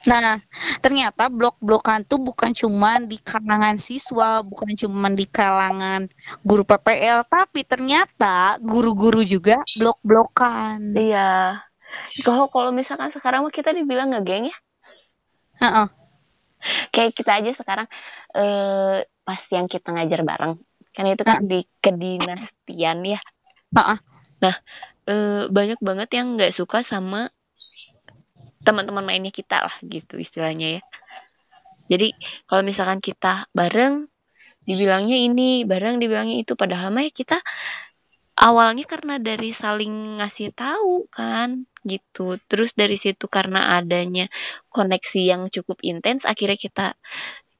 Nah, 0.04 0.36
ternyata 0.84 1.32
blok-blokan 1.32 2.04
tuh 2.04 2.20
bukan 2.20 2.52
cuman 2.52 3.08
di 3.08 3.16
kalangan 3.24 3.80
siswa, 3.80 4.44
bukan 4.44 4.76
cuman 4.76 5.16
di 5.16 5.24
kalangan 5.24 6.12
guru 6.44 6.68
PPL, 6.68 7.24
tapi 7.28 7.64
ternyata 7.64 8.60
guru-guru 8.60 9.24
juga 9.24 9.64
blok-blokan. 9.80 10.92
Iya. 11.00 11.64
Kalau 12.26 12.52
kalau 12.52 12.76
misalkan 12.76 13.16
sekarang 13.16 13.48
mah 13.48 13.54
kita 13.54 13.72
dibilang 13.72 14.12
ngegeng 14.12 14.52
ya. 14.52 14.58
Heeh. 15.64 15.88
Kayak 16.92 17.12
kita 17.16 17.32
aja 17.40 17.52
sekarang 17.56 17.88
eh 18.36 19.08
pas 19.24 19.42
yang 19.52 19.72
kita 19.72 19.88
ngajar 19.94 20.22
bareng. 20.28 20.60
Kan 20.94 21.06
itu 21.08 21.24
kan 21.24 21.48
di 21.48 21.64
kedinastian 21.80 23.08
ya. 23.08 23.20
Heeh. 23.72 23.98
Nah, 24.44 24.56
eh 25.08 25.44
banyak 25.48 25.80
banget 25.80 26.10
yang 26.18 26.36
nggak 26.36 26.52
suka 26.52 26.84
sama 26.84 27.32
teman-teman 28.64 29.04
mainnya 29.06 29.32
kita 29.32 29.64
lah 29.68 29.76
gitu 29.84 30.18
istilahnya 30.20 30.80
ya. 30.80 30.82
Jadi 31.92 32.16
kalau 32.48 32.64
misalkan 32.64 33.04
kita 33.04 33.52
bareng 33.52 34.08
dibilangnya 34.64 35.18
ini, 35.20 35.68
bareng 35.68 36.00
dibilangnya 36.00 36.42
itu 36.44 36.56
padahal 36.56 36.90
mah 36.96 37.04
ya 37.04 37.12
kita 37.12 37.38
awalnya 38.40 38.88
karena 38.88 39.20
dari 39.20 39.52
saling 39.54 40.20
ngasih 40.24 40.56
tahu 40.56 41.06
kan 41.12 41.68
gitu. 41.84 42.40
Terus 42.50 42.72
dari 42.74 42.96
situ 42.96 43.28
karena 43.28 43.78
adanya 43.78 44.32
koneksi 44.72 45.20
yang 45.22 45.42
cukup 45.52 45.84
intens 45.84 46.24
akhirnya 46.24 46.58
kita 46.58 46.86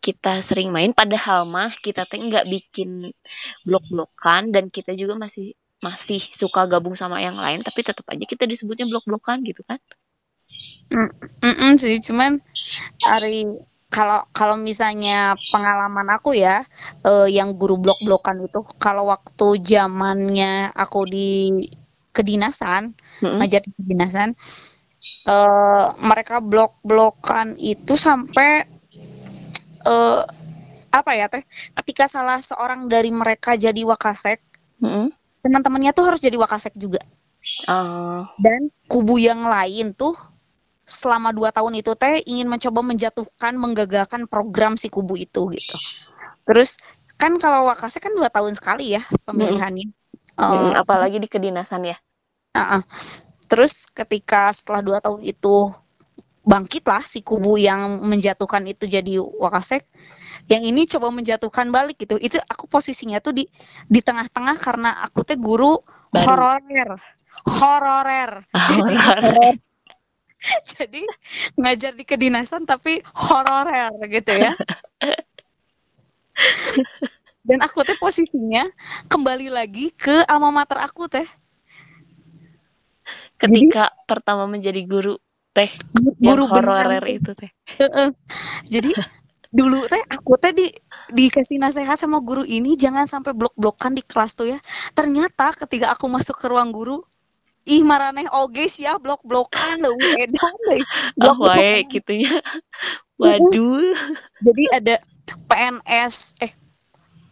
kita 0.04 0.44
sering 0.44 0.68
main 0.76 0.92
padahal 0.92 1.48
mah 1.48 1.72
kita 1.80 2.04
teh 2.04 2.20
nggak 2.20 2.44
bikin 2.52 3.08
blok-blokan 3.64 4.52
dan 4.52 4.68
kita 4.68 4.92
juga 5.00 5.16
masih 5.16 5.56
masih 5.80 6.20
suka 6.36 6.68
gabung 6.68 6.96
sama 6.96 7.20
yang 7.24 7.36
lain 7.40 7.60
tapi 7.64 7.84
tetap 7.88 8.04
aja 8.12 8.24
kita 8.28 8.44
disebutnya 8.48 8.88
blok-blokan 8.88 9.44
gitu 9.48 9.64
kan. 9.64 9.80
Mm-mm 11.42 11.74
sih, 11.82 11.98
cuman 12.06 12.38
hari 13.02 13.50
kalau 13.90 14.26
kalau 14.34 14.58
misalnya 14.58 15.38
pengalaman 15.54 16.10
aku 16.14 16.34
ya, 16.34 16.66
eh, 17.06 17.30
yang 17.30 17.54
guru 17.58 17.78
blok-blokan 17.78 18.46
itu 18.46 18.66
kalau 18.82 19.10
waktu 19.10 19.62
zamannya 19.62 20.74
aku 20.74 21.06
di 21.10 21.30
kedinasan, 22.14 22.94
Mm-mm. 23.22 23.38
ngajar 23.42 23.62
di 23.66 23.72
kedinasan, 23.74 24.30
eh, 25.30 25.86
mereka 26.02 26.42
blok-blokan 26.42 27.58
itu 27.58 27.94
sampai 27.98 28.66
eh, 29.86 30.22
apa 30.94 31.12
ya 31.18 31.26
teh? 31.30 31.42
Ketika 31.74 32.06
salah 32.06 32.38
seorang 32.38 32.86
dari 32.86 33.10
mereka 33.10 33.58
jadi 33.58 33.82
wakasek, 33.82 34.42
Mm-mm. 34.82 35.10
teman-temannya 35.42 35.92
tuh 35.94 36.06
harus 36.06 36.22
jadi 36.22 36.38
wakasek 36.38 36.78
juga. 36.78 37.02
Oh, 37.70 38.26
dan 38.42 38.74
kubu 38.90 39.22
yang 39.22 39.46
lain 39.46 39.94
tuh 39.94 40.14
selama 40.84 41.32
dua 41.32 41.50
tahun 41.56 41.80
itu 41.80 41.96
teh 41.96 42.20
ingin 42.28 42.48
mencoba 42.52 42.84
menjatuhkan 42.84 43.56
menggagalkan 43.56 44.28
program 44.28 44.76
si 44.76 44.92
kubu 44.92 45.16
itu 45.16 45.48
gitu 45.56 45.78
terus 46.44 46.76
kan 47.16 47.40
kalau 47.40 47.72
wakase 47.72 48.04
kan 48.04 48.12
dua 48.12 48.28
tahun 48.28 48.56
sekali 48.58 49.00
ya 49.00 49.04
pemilihannya 49.24 49.88
mm, 49.88 50.02
Eh, 50.34 50.74
apalagi 50.74 51.22
di 51.22 51.30
kedinasan 51.30 51.94
ya. 51.94 51.98
ah, 52.58 52.82
ah. 52.82 52.82
terus 53.46 53.86
ketika 53.86 54.50
setelah 54.50 54.82
dua 54.82 54.98
tahun 54.98 55.22
itu 55.22 55.70
bangkitlah 56.44 57.06
si 57.06 57.22
kubu 57.24 57.56
yang 57.56 58.04
menjatuhkan 58.04 58.66
itu 58.68 58.90
jadi 58.90 59.22
wakasek 59.22 59.88
yang 60.52 60.66
ini 60.66 60.84
coba 60.90 61.08
menjatuhkan 61.14 61.72
balik 61.72 62.02
gitu 62.02 62.20
itu 62.20 62.36
aku 62.50 62.68
posisinya 62.68 63.24
tuh 63.24 63.32
di 63.32 63.48
di 63.88 64.04
tengah-tengah 64.04 64.58
karena 64.60 64.90
aku 65.08 65.24
teh 65.24 65.40
guru 65.40 65.80
Baru. 66.12 66.28
hororer 66.28 66.90
hororer 67.48 68.32
Jadi 68.74 68.96
Horor. 68.98 69.54
jadi 70.76 71.02
ngajar 71.58 71.96
di 71.96 72.04
kedinasan 72.04 72.68
tapi 72.68 73.00
hororer 73.16 73.96
gitu 74.12 74.36
ya 74.36 74.52
dan 77.48 77.60
aku 77.64 77.84
teh 77.84 77.96
posisinya 78.00 78.68
kembali 79.08 79.52
lagi 79.52 79.92
ke 79.96 80.24
alma 80.28 80.52
mater 80.52 80.80
aku 80.80 81.08
teh 81.08 81.28
Ketika 83.44 83.92
pertama 84.08 84.48
menjadi 84.48 84.80
guru 84.88 85.20
teh 85.52 85.68
guru 86.22 86.48
hororer 86.48 87.04
teh. 87.04 87.20
itu 87.20 87.32
teh. 87.36 87.52
Jadi 88.72 88.92
dulu 89.54 89.86
teh 89.86 90.00
aku 90.08 90.40
teh 90.40 90.56
di 90.56 90.72
dikasih 91.12 91.60
nasihat 91.60 92.00
sama 92.00 92.24
guru 92.24 92.48
ini 92.48 92.80
jangan 92.80 93.06
sampai 93.06 93.36
blok-blokan 93.36 93.94
di 93.94 94.02
kelas 94.02 94.34
tuh 94.34 94.56
ya 94.56 94.60
ternyata 94.96 95.52
ketika 95.54 95.94
aku 95.94 96.08
masuk 96.08 96.40
ke 96.40 96.48
ruang 96.48 96.72
guru 96.72 97.04
ih 97.64 97.84
maraneh 97.84 98.28
oge 98.32 98.68
ya 98.80 99.00
blok-blokan 99.00 99.84
leuwih 99.84 100.20
edan 100.20 100.54
deui. 100.68 100.80
Oh 101.24 101.36
Blok-blokan. 101.40 101.60
wae 101.60 101.88
gitunya. 101.88 102.34
Waduh. 103.22 103.96
jadi 104.44 104.64
ada 104.76 104.96
PNS 105.48 106.36
eh 106.44 106.52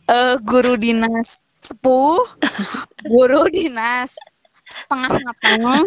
eh, 0.07 0.35
guru 0.39 0.79
dinas 0.79 1.41
sepuh 1.59 2.23
guru 3.05 3.43
dinas 3.51 4.15
setengah 4.71 5.19
matang 5.19 5.83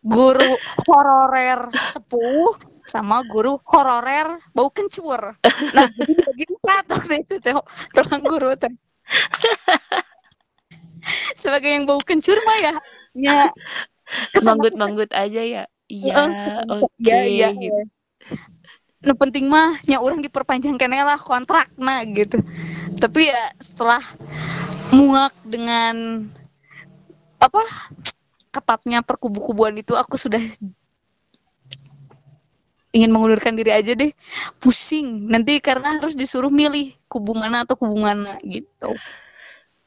guru 0.00 0.56
hororer 0.88 1.68
sepuh 1.92 2.56
sama 2.88 3.20
guru 3.28 3.60
hororer 3.68 4.40
bau 4.56 4.72
kencur 4.72 5.36
nah 5.76 5.86
jadi 5.92 6.12
bagi 6.24 6.44
empat 6.48 6.84
waktu 6.88 7.14
itu 7.20 7.34
teh 7.42 7.52
ruang 7.94 8.22
guru 8.24 8.50
teh 8.56 8.72
sebagai 11.40 11.68
yang 11.68 11.84
bau 11.84 12.00
kencur 12.00 12.38
mah 12.48 12.58
ya 12.64 12.74
ya 13.18 13.50
kesana- 14.32 14.56
Manggut-manggut 14.56 15.10
aja 15.10 15.42
ya. 15.42 15.64
Iya, 15.88 16.12
kesana- 16.14 16.64
oke. 16.86 16.96
iya 17.02 17.18
iya 17.26 17.48
gitu. 17.50 17.82
Nah 18.98 19.14
penting 19.14 19.46
mah 19.46 19.78
nya 19.84 19.98
orang 19.98 20.22
diperpanjang 20.22 20.74
kene 20.74 21.02
lah 21.02 21.18
kontrak 21.18 21.68
nah 21.76 22.00
gitu. 22.02 22.38
Tapi 22.96 23.30
ya 23.30 23.42
setelah 23.60 24.02
muak 24.90 25.36
dengan 25.44 26.26
apa 27.38 27.62
ketatnya 28.50 29.04
perkubu-kubuan 29.04 29.76
itu 29.76 29.94
aku 29.94 30.18
sudah 30.18 30.40
ingin 32.90 33.12
mengundurkan 33.12 33.54
diri 33.54 33.70
aja 33.70 33.92
deh 33.92 34.10
pusing 34.58 35.28
nanti 35.28 35.60
karena 35.60 36.00
harus 36.00 36.16
disuruh 36.16 36.48
milih 36.48 36.96
kubu 37.06 37.36
mana 37.36 37.62
atau 37.62 37.76
kubu 37.76 38.00
mana 38.00 38.34
gitu 38.42 38.96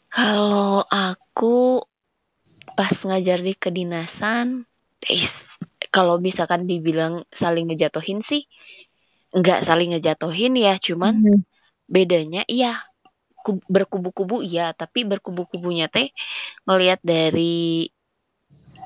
Kalau 0.07 0.85
aku 0.85 1.81
pas 2.81 2.97
ngajar 3.07 3.39
di 3.45 3.53
kedinasan, 3.53 4.65
eh, 5.05 5.29
kalau 5.93 6.17
misalkan 6.17 6.65
dibilang 6.65 7.21
saling 7.29 7.69
ngejatuhin 7.69 8.25
sih, 8.25 8.49
nggak 9.37 9.61
saling 9.69 9.93
ngejatuhin 9.93 10.57
ya, 10.57 10.73
cuman 10.81 11.13
Hmm. 11.21 11.41
bedanya 11.85 12.41
iya 12.49 12.81
ku- 13.45 13.61
berkubu-kubu 13.69 14.41
iya, 14.49 14.73
tapi 14.81 15.05
berkubu-kubunya 15.05 15.85
teh 15.93 16.09
ngelihat 16.65 16.99
dari 17.05 17.85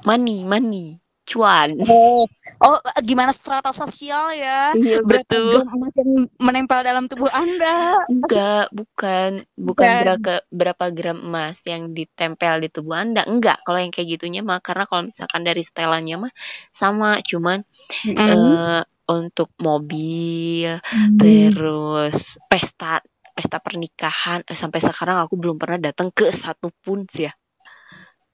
money, 0.07 0.43
money, 0.51 0.99
cuan. 1.25 1.75
Oh, 1.89 2.25
oh 2.61 2.77
gimana 3.01 3.33
strata 3.35 3.73
sosial 3.73 4.31
ya? 4.37 4.73
Iya 4.77 5.01
betul. 5.03 5.65
emas 5.65 5.93
yang 5.97 6.29
menempel 6.39 6.79
dalam 6.85 7.09
tubuh 7.09 7.29
Anda? 7.33 7.97
Enggak, 8.07 8.71
bukan, 8.71 9.43
bukan 9.57 9.91
Bukan. 9.91 9.95
berapa 9.97 10.33
berapa 10.49 10.85
gram 10.93 11.19
emas 11.19 11.57
yang 11.65 11.91
ditempel 11.91 12.63
di 12.63 12.69
tubuh 12.69 12.95
Anda. 12.95 13.25
Enggak, 13.25 13.65
kalau 13.65 13.81
yang 13.81 13.91
kayak 13.91 14.17
gitunya 14.17 14.41
mah 14.45 14.61
karena 14.61 14.85
kalau 14.85 15.09
misalkan 15.09 15.41
dari 15.43 15.61
setelannya 15.65 16.29
mah 16.29 16.33
sama, 16.71 17.19
cuman 17.25 17.65
Mm-mm. 18.05 18.17
eh 18.17 18.81
untuk 19.05 19.53
mobil, 19.61 20.81
Hmm. 20.81 21.17
terus 21.21 22.41
pesta 22.49 23.01
pesta 23.35 23.57
pernikahan. 23.61 24.41
Eh, 24.47 24.57
sampai 24.57 24.81
sekarang 24.81 25.21
aku 25.21 25.37
belum 25.37 25.57
pernah 25.61 25.77
datang 25.91 26.09
ke 26.09 26.31
satu 26.33 26.71
pun 26.81 27.05
sih 27.09 27.29
ya. 27.29 27.33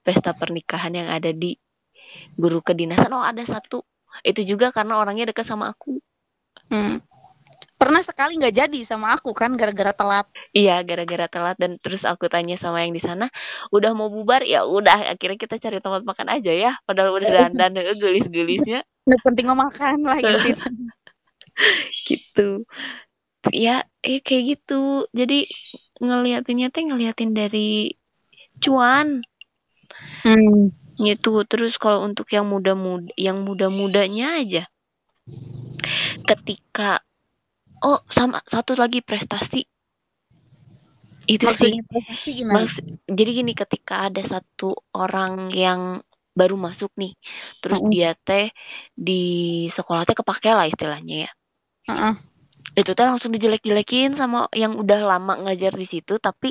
Pesta 0.02 0.34
pernikahan 0.34 0.92
yang 0.98 1.08
ada 1.12 1.30
di 1.30 1.54
guru 2.36 2.60
kedinasan. 2.64 3.12
Oh, 3.12 3.24
ada 3.24 3.42
satu. 3.44 3.84
Itu 4.22 4.44
juga 4.44 4.70
karena 4.70 5.00
orangnya 5.00 5.30
dekat 5.30 5.48
sama 5.48 5.72
aku. 5.72 5.98
Hmm. 6.68 7.00
Pernah 7.76 7.98
sekali 7.98 8.38
nggak 8.38 8.54
jadi 8.54 8.80
sama 8.86 9.18
aku 9.18 9.34
kan 9.34 9.58
gara-gara 9.58 9.90
telat. 9.90 10.26
Iya, 10.54 10.86
gara-gara 10.86 11.26
telat 11.26 11.56
dan 11.58 11.82
terus 11.82 12.06
aku 12.06 12.30
tanya 12.30 12.54
sama 12.54 12.86
yang 12.86 12.94
di 12.94 13.02
sana, 13.02 13.26
udah 13.74 13.90
mau 13.90 14.06
bubar? 14.06 14.46
Ya 14.46 14.62
udah, 14.62 15.18
akhirnya 15.18 15.34
kita 15.34 15.58
cari 15.58 15.82
tempat 15.82 16.06
makan 16.06 16.30
aja 16.30 16.52
ya. 16.54 16.72
Padahal 16.86 17.18
udah 17.18 17.28
dandan 17.28 17.74
eh, 17.82 17.96
gelis-gelisnya 17.98 18.86
Nggak 19.02 19.22
penting 19.26 19.46
mau 19.50 19.58
makan 19.58 19.98
lah 20.06 20.18
gitu. 20.22 20.70
gitu. 22.06 22.48
Ya, 23.50 23.82
eh 24.06 24.22
kayak 24.22 24.42
gitu. 24.62 25.10
Jadi 25.10 25.50
ngeliatinnya 25.98 26.70
teh 26.70 26.86
ngeliatin 26.86 27.34
dari 27.34 27.98
cuan 28.62 29.26
Hmm. 30.22 30.72
Gitu. 31.06 31.30
Terus 31.50 31.72
kalau 31.82 32.00
untuk 32.08 32.26
yang 32.36 32.46
muda-muda, 32.52 33.10
yang 33.26 33.38
muda-mudanya 33.46 34.26
aja, 34.40 34.62
ketika 36.28 36.90
oh 37.90 38.00
sama 38.16 38.38
satu 38.52 38.72
lagi 38.82 39.00
prestasi 39.08 39.60
itu 41.34 41.48
sih 41.60 41.72
Maksudnya 41.72 41.80
prestasi 41.90 42.28
gimana? 42.38 42.66
Maks- 42.66 42.84
jadi 43.18 43.30
gini 43.38 43.52
ketika 43.62 43.94
ada 44.06 44.22
satu 44.32 44.66
orang 45.02 45.32
yang 45.64 45.82
baru 46.38 46.56
masuk 46.66 46.90
nih 47.00 47.12
terus 47.62 47.78
Mm-mm. 47.78 47.92
dia 47.92 48.08
teh 48.26 48.46
di 49.06 49.12
sekolah 49.76 50.02
teh 50.06 50.16
kepake 50.20 50.48
lah 50.58 50.66
istilahnya 50.72 51.14
ya 51.26 51.30
Heeh. 51.88 52.16
itu 52.80 52.90
teh 52.96 53.06
langsung 53.10 53.30
dijelek-jelekin 53.34 54.10
sama 54.20 54.38
yang 54.62 54.72
udah 54.82 55.00
lama 55.10 55.32
ngajar 55.42 55.72
di 55.80 55.86
situ 55.92 56.12
tapi 56.26 56.48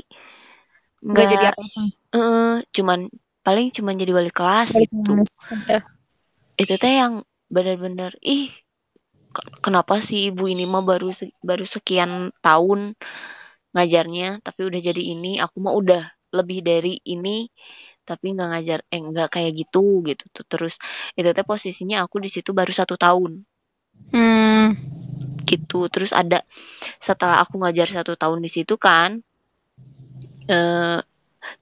Nggak 1.12 1.26
jadi 1.32 1.46
nggak 1.46 1.54
apa-apa. 1.54 1.82
eh, 2.16 2.52
cuman 2.76 3.00
paling 3.42 3.74
cuman 3.74 3.98
jadi 3.98 4.12
wali 4.14 4.32
kelas 4.32 4.70
Balik 4.74 4.90
gitu 4.94 5.14
kelas. 5.18 5.34
Udah. 5.52 5.82
itu 6.58 6.74
teh 6.78 6.94
yang 6.94 7.26
benar-benar 7.50 8.14
ih 8.22 8.54
ke- 9.34 9.50
kenapa 9.60 9.98
sih 10.00 10.30
ibu 10.30 10.46
ini 10.46 10.64
mah 10.64 10.86
baru 10.86 11.10
baru 11.42 11.66
sekian 11.66 12.30
tahun 12.40 12.94
ngajarnya 13.72 14.44
tapi 14.44 14.62
udah 14.68 14.80
jadi 14.84 15.02
ini 15.16 15.40
aku 15.40 15.58
mah 15.64 15.74
udah 15.74 16.04
lebih 16.32 16.62
dari 16.64 17.00
ini 17.04 17.48
tapi 18.04 18.36
nggak 18.36 18.50
ngajar 18.52 18.80
eh 18.92 19.00
nggak 19.00 19.30
kayak 19.32 19.52
gitu 19.56 20.04
gitu 20.04 20.24
tuh 20.36 20.46
terus 20.48 20.76
itu 21.16 21.28
teh 21.32 21.46
posisinya 21.48 22.04
aku 22.04 22.20
di 22.20 22.30
situ 22.32 22.52
baru 22.52 22.72
satu 22.72 22.96
tahun 22.96 23.44
Hmm. 24.12 24.76
gitu 25.48 25.88
terus 25.88 26.12
ada 26.12 26.44
setelah 27.00 27.40
aku 27.40 27.64
ngajar 27.64 27.88
satu 27.88 28.20
tahun 28.20 28.44
di 28.44 28.52
situ 28.52 28.76
kan 28.76 29.24
eh 30.52 31.00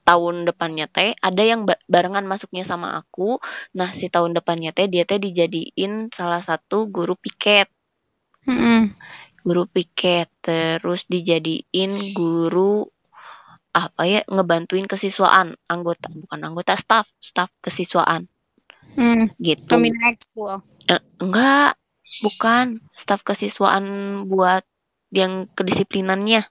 tahun 0.04 0.44
depannya 0.48 0.88
teh 0.92 1.15
ada 1.20 1.44
yang 1.44 1.63
ba- 1.68 1.80
barengan 1.88 2.26
masuknya 2.28 2.63
sama 2.68 3.00
aku 3.00 3.39
nah 3.74 3.92
si 3.96 4.12
tahun 4.12 4.36
depannya 4.36 4.72
teh 4.76 4.88
dia 4.92 5.04
teh 5.08 5.18
dijadiin 5.18 6.12
salah 6.12 6.44
satu 6.44 6.88
guru 6.92 7.15
piket 7.15 7.72
Mm-mm. 8.48 8.92
guru 9.44 9.65
piket 9.68 10.28
terus 10.42 11.08
dijadiin 11.08 12.12
guru 12.15 12.88
apa 13.70 14.02
ya 14.10 14.22
ngebantuin 14.26 14.89
kesiswaan 14.89 15.54
anggota 15.70 16.10
bukan 16.10 16.42
anggota 16.42 16.74
staff 16.76 17.08
staff 17.22 17.50
kesiswaan 17.62 18.28
Hmm. 18.89 19.30
gitu 19.38 19.70
Pembina 19.70 20.10
ekskul. 20.10 20.65
Eh, 20.89 20.98
enggak 21.22 21.78
bukan 22.26 22.82
staff 22.98 23.22
kesiswaan 23.22 23.86
buat 24.26 24.65
yang 25.13 25.46
kedisiplinannya 25.54 26.42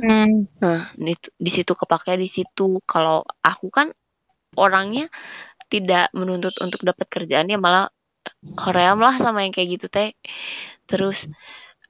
Hmm. 0.00 0.48
nah 0.56 0.88
di, 0.96 1.12
di 1.16 1.50
situ 1.52 1.72
kepake 1.76 2.16
di 2.16 2.28
situ. 2.28 2.80
Kalau 2.88 3.22
aku 3.44 3.68
kan 3.68 3.92
orangnya 4.56 5.12
tidak 5.70 6.10
menuntut 6.16 6.56
untuk 6.58 6.82
dapat 6.82 7.06
kerjaan 7.06 7.46
ya 7.46 7.60
malah 7.60 7.92
hoream 8.58 8.98
lah 8.98 9.14
sama 9.20 9.44
yang 9.44 9.52
kayak 9.52 9.78
gitu 9.78 9.86
teh. 9.86 10.16
Terus 10.88 11.28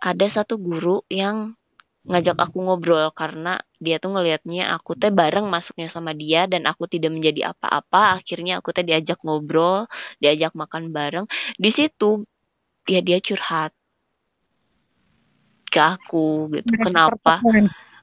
ada 0.03 0.27
satu 0.27 0.59
guru 0.59 1.07
yang 1.09 1.55
ngajak 2.01 2.41
aku 2.41 2.65
ngobrol 2.65 3.13
karena 3.13 3.61
dia 3.77 4.01
tuh 4.01 4.17
ngelihatnya 4.17 4.73
aku 4.73 4.97
teh 4.97 5.13
bareng 5.13 5.45
masuknya 5.47 5.93
sama 5.93 6.17
dia 6.17 6.49
dan 6.49 6.67
aku 6.67 6.91
tidak 6.91 7.13
menjadi 7.15 7.55
apa-apa. 7.55 8.21
Akhirnya 8.21 8.59
aku 8.61 8.75
teh 8.75 8.85
diajak 8.85 9.21
ngobrol 9.25 9.87
diajak 10.19 10.53
makan 10.57 10.91
bareng. 10.91 11.27
Di 11.57 11.71
situ 11.71 12.25
ya 12.89 13.01
dia 13.05 13.23
curhat 13.23 13.73
ke 15.71 15.79
aku 15.79 16.51
gitu. 16.59 16.73
Kenapa. 16.75 17.39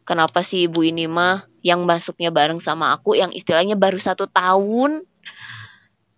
Kenapa 0.08 0.40
sih 0.40 0.72
ibu 0.72 0.88
ini 0.88 1.04
mah 1.06 1.44
yang 1.60 1.84
masuknya 1.84 2.32
bareng 2.32 2.64
sama 2.64 2.96
aku 2.96 3.20
yang 3.20 3.36
istilahnya 3.36 3.76
baru 3.76 4.00
satu 4.00 4.24
tahun 4.32 5.04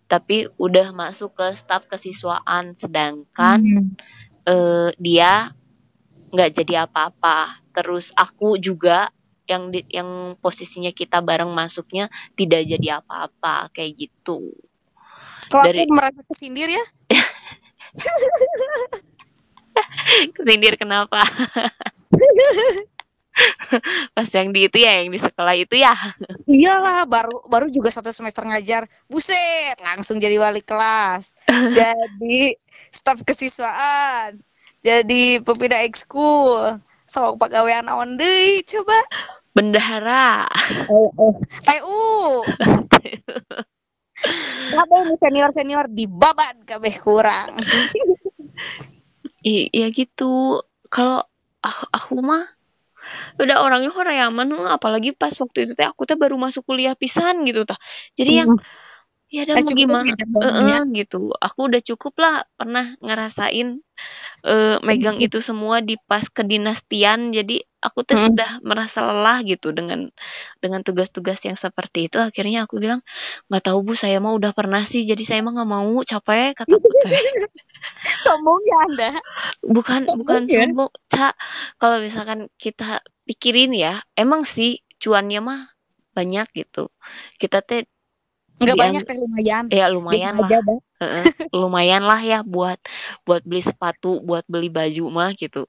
tapi 0.06 0.50
udah 0.58 0.90
masuk 0.90 1.38
ke 1.38 1.46
staf 1.54 1.86
kesiswaan. 1.86 2.74
Sedangkan 2.74 3.62
Hmm. 3.62 3.94
eh, 4.42 4.90
dia 4.98 5.54
nggak 6.30 6.50
jadi 6.58 6.86
apa-apa. 6.86 7.62
Terus 7.70 8.10
aku 8.14 8.58
juga 8.58 9.10
yang 9.46 9.70
di, 9.70 9.86
yang 9.90 10.34
posisinya 10.38 10.90
kita 10.90 11.22
bareng 11.22 11.50
masuknya 11.50 12.10
tidak 12.34 12.66
jadi 12.66 13.02
apa-apa 13.02 13.70
kayak 13.70 13.98
gitu. 13.98 14.50
Kalau 15.50 15.64
Dari- 15.66 15.86
aku 15.86 15.94
merasa 15.94 16.20
kesindir 16.26 16.70
ya, 16.70 16.84
kesindir 20.38 20.74
kenapa 20.78 21.22
pas 24.16 24.28
yang 24.34 24.50
di 24.50 24.66
itu 24.66 24.78
ya 24.82 25.00
yang 25.00 25.14
di 25.14 25.20
sekolah 25.22 25.54
itu 25.54 25.78
ya 25.78 25.94
iyalah 26.50 27.06
baru 27.06 27.46
baru 27.46 27.66
juga 27.70 27.94
satu 27.94 28.10
semester 28.10 28.42
ngajar, 28.42 28.90
buset 29.06 29.78
langsung 29.78 30.18
jadi 30.18 30.34
wali 30.42 30.62
kelas, 30.64 31.38
jadi 31.78 32.58
staf 32.90 33.22
kesiswaan, 33.22 34.42
jadi 34.82 35.38
pembina 35.46 35.78
ekskul, 35.86 36.82
sok 37.06 37.38
pegawaian 37.38 37.86
naon 37.86 38.18
deui 38.18 38.66
coba. 38.66 38.98
bendahara 39.50 40.46
Oh, 40.86 41.10
oh. 41.18 41.34
TU. 41.66 42.02
Kabeh 44.70 45.00
nu 45.08 45.16
senior-senior 45.18 45.90
dibabat 45.90 46.62
kabeh 46.62 46.94
kurang. 47.02 47.50
I- 49.50 49.72
ya 49.72 49.88
gitu 49.90 50.60
kalau 50.92 51.24
aku, 51.64 51.84
aku 51.90 52.14
mah 52.20 52.44
udah 53.40 53.56
orangnya 53.64 53.90
horeaman 53.94 54.48
mah, 54.54 54.76
apalagi 54.78 55.12
pas 55.16 55.32
waktu 55.36 55.68
itu 55.68 55.72
teh 55.78 55.86
aku 55.88 56.04
teh 56.08 56.16
baru 56.18 56.36
masuk 56.40 56.64
kuliah 56.68 56.94
pisan 56.98 57.42
gitu 57.48 57.64
tah. 57.68 57.78
Jadi 58.18 58.32
yang 58.44 58.50
ya 59.34 59.40
udah 59.46 59.56
Eh, 59.56 59.62
mau 59.64 59.74
gimana? 59.80 60.12
Heeh, 60.42 60.72
ya. 60.72 60.78
gitu. 60.98 61.16
Aku 61.46 61.58
udah 61.68 61.80
cukup 61.88 62.14
lah 62.22 62.34
pernah 62.58 62.84
ngerasain 63.04 63.68
eh, 64.48 64.76
megang 64.88 65.18
itu 65.26 65.38
semua 65.48 65.76
di 65.88 65.94
pas 66.10 66.26
kedinastian. 66.36 67.20
Jadi 67.36 67.54
aku 67.86 68.00
tuh 68.08 68.18
Hmm. 68.18 68.26
sudah 68.26 68.50
merasa 68.68 68.98
lelah 69.08 69.38
gitu 69.50 69.68
dengan 69.78 70.00
dengan 70.62 70.80
tugas-tugas 70.86 71.40
yang 71.48 71.58
seperti 71.64 71.98
itu. 72.10 72.16
Akhirnya 72.28 72.58
aku 72.66 72.76
bilang 72.84 73.00
nggak 73.50 73.62
tahu 73.66 73.78
bu 73.86 73.94
saya 74.02 74.16
mah 74.24 74.34
udah 74.38 74.52
pernah 74.58 74.82
sih. 74.92 75.02
Jadi 75.10 75.22
saya 75.28 75.40
mah 75.44 75.52
nggak 75.56 75.70
mau 75.74 75.90
capek 76.12 76.46
kataku 76.60 76.90
teh 77.02 77.16
Sombong 78.24 78.60
ya 78.70 78.76
Anda. 78.86 79.10
bukan 79.64 80.00
Sombong 80.04 80.18
bukan 80.18 80.48
ya? 80.48 80.64
sombong. 80.64 80.90
Ca, 81.12 81.34
kalau 81.80 81.98
misalkan 82.06 82.48
kita 82.60 83.02
pikirin 83.28 83.72
ya 83.76 84.02
emang 84.18 84.42
sih 84.48 84.80
cuannya 85.02 85.40
mah 85.48 85.60
banyak 86.16 86.46
gitu. 86.58 86.90
Kita 87.40 87.58
teh 87.68 87.86
Nggak 88.60 88.76
Dia- 88.76 88.84
banyak 88.84 89.02
teh 89.08 89.16
lumayan. 89.16 89.64
ya 89.72 89.86
lumayan 89.88 90.34
lah 90.36 90.48
aja. 90.52 90.60
Heeh, 91.00 91.24
lumayan 91.56 92.04
lah 92.04 92.20
ya 92.20 92.38
buat 92.44 92.76
buat 93.24 93.40
beli 93.40 93.64
sepatu 93.64 94.20
buat 94.20 94.44
beli 94.44 94.68
baju 94.68 95.08
mah 95.08 95.32
gitu 95.32 95.64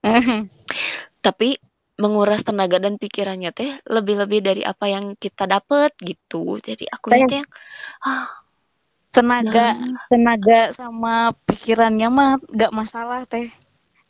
tapi 1.26 1.60
menguras 2.00 2.40
tenaga 2.40 2.80
dan 2.80 2.96
pikirannya 2.96 3.52
teh 3.52 3.76
lebih-lebih 3.84 4.40
dari 4.40 4.62
apa 4.64 4.88
yang 4.88 5.12
kita 5.20 5.44
dapat 5.44 5.92
gitu 6.00 6.56
jadi 6.64 6.88
aku 6.88 7.12
Teh. 7.12 7.28
teh 7.28 7.44
ah 8.08 8.40
tenaga 9.10 9.74
nah, 9.76 10.00
tenaga 10.08 10.60
sama 10.72 11.36
pikirannya 11.44 12.08
mah 12.08 12.38
nggak 12.40 12.72
masalah 12.72 13.26
teh. 13.26 13.50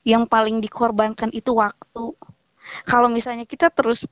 Yang 0.05 0.29
paling 0.33 0.61
dikorbankan 0.65 1.29
itu 1.33 1.57
waktu. 1.57 2.17
Kalau 2.89 3.09
misalnya 3.09 3.45
kita 3.49 3.73
terus 3.73 4.05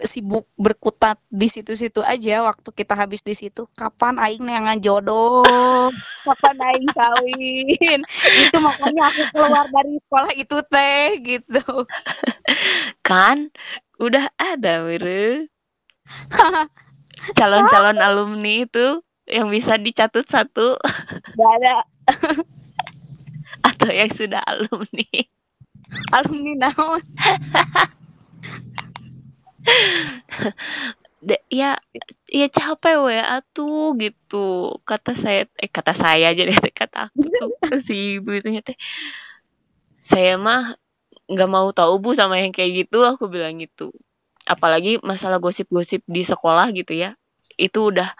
sibuk 0.00 0.48
berkutat 0.56 1.20
di 1.28 1.52
situ-situ 1.52 2.00
aja 2.00 2.40
waktu 2.48 2.68
kita 2.72 2.96
habis 2.96 3.20
di 3.20 3.36
situ. 3.36 3.68
Kapan 3.76 4.16
aing 4.16 4.40
neangan 4.40 4.80
jodoh? 4.80 5.44
Kapan 6.24 6.56
aing 6.56 6.88
kawin? 6.96 8.00
Itu 8.40 8.56
makanya 8.64 9.12
aku 9.12 9.22
keluar 9.36 9.66
dari 9.68 10.00
sekolah 10.00 10.32
itu 10.32 10.56
teh 10.72 11.06
gitu. 11.20 11.64
Kan? 13.04 13.52
Udah 14.00 14.32
ada 14.40 14.82
Wire 14.88 15.46
calon-calon 17.38 18.02
alumni 18.02 18.66
itu 18.66 18.98
yang 19.30 19.52
bisa 19.52 19.78
dicatut 19.78 20.26
satu. 20.26 20.74
Gak 21.38 21.52
ada. 21.62 21.86
Atau 23.68 23.90
yang 23.94 24.10
sudah 24.10 24.42
alumni. 24.42 25.06
Alumni 26.10 26.52
naon 26.56 27.04
De- 31.22 31.44
ya 31.54 31.78
ya 32.26 32.46
capek 32.50 32.96
we 33.06 33.14
atuh 33.14 33.94
gitu. 34.02 34.74
Kata 34.82 35.14
saya 35.14 35.46
eh 35.54 35.70
kata 35.70 35.94
saya 35.94 36.34
jadi 36.34 36.50
kata 36.80 37.14
aku 37.14 37.22
tuh 37.62 37.80
si 37.86 38.18
ibu 38.18 38.30
itu 38.34 38.48
teh. 38.66 38.74
Saya 40.02 40.34
mah 40.34 40.74
nggak 41.30 41.50
mau 41.50 41.70
tahu 41.70 42.02
bu 42.02 42.10
sama 42.18 42.42
yang 42.42 42.50
kayak 42.50 42.86
gitu 42.86 43.06
aku 43.06 43.30
bilang 43.30 43.54
gitu. 43.62 43.94
Apalagi 44.42 44.98
masalah 45.06 45.38
gosip-gosip 45.38 46.02
di 46.10 46.22
sekolah 46.26 46.74
gitu 46.74 46.92
ya. 46.98 47.14
Itu 47.54 47.94
udah 47.94 48.10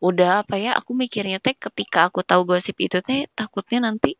udah 0.00 0.46
apa 0.46 0.56
ya 0.56 0.78
aku 0.80 0.96
mikirnya 0.96 1.42
teh 1.44 1.52
ketika 1.58 2.08
aku 2.08 2.24
tahu 2.24 2.48
gosip 2.48 2.78
itu 2.80 3.04
teh 3.04 3.28
takutnya 3.36 3.90
nanti 3.90 4.16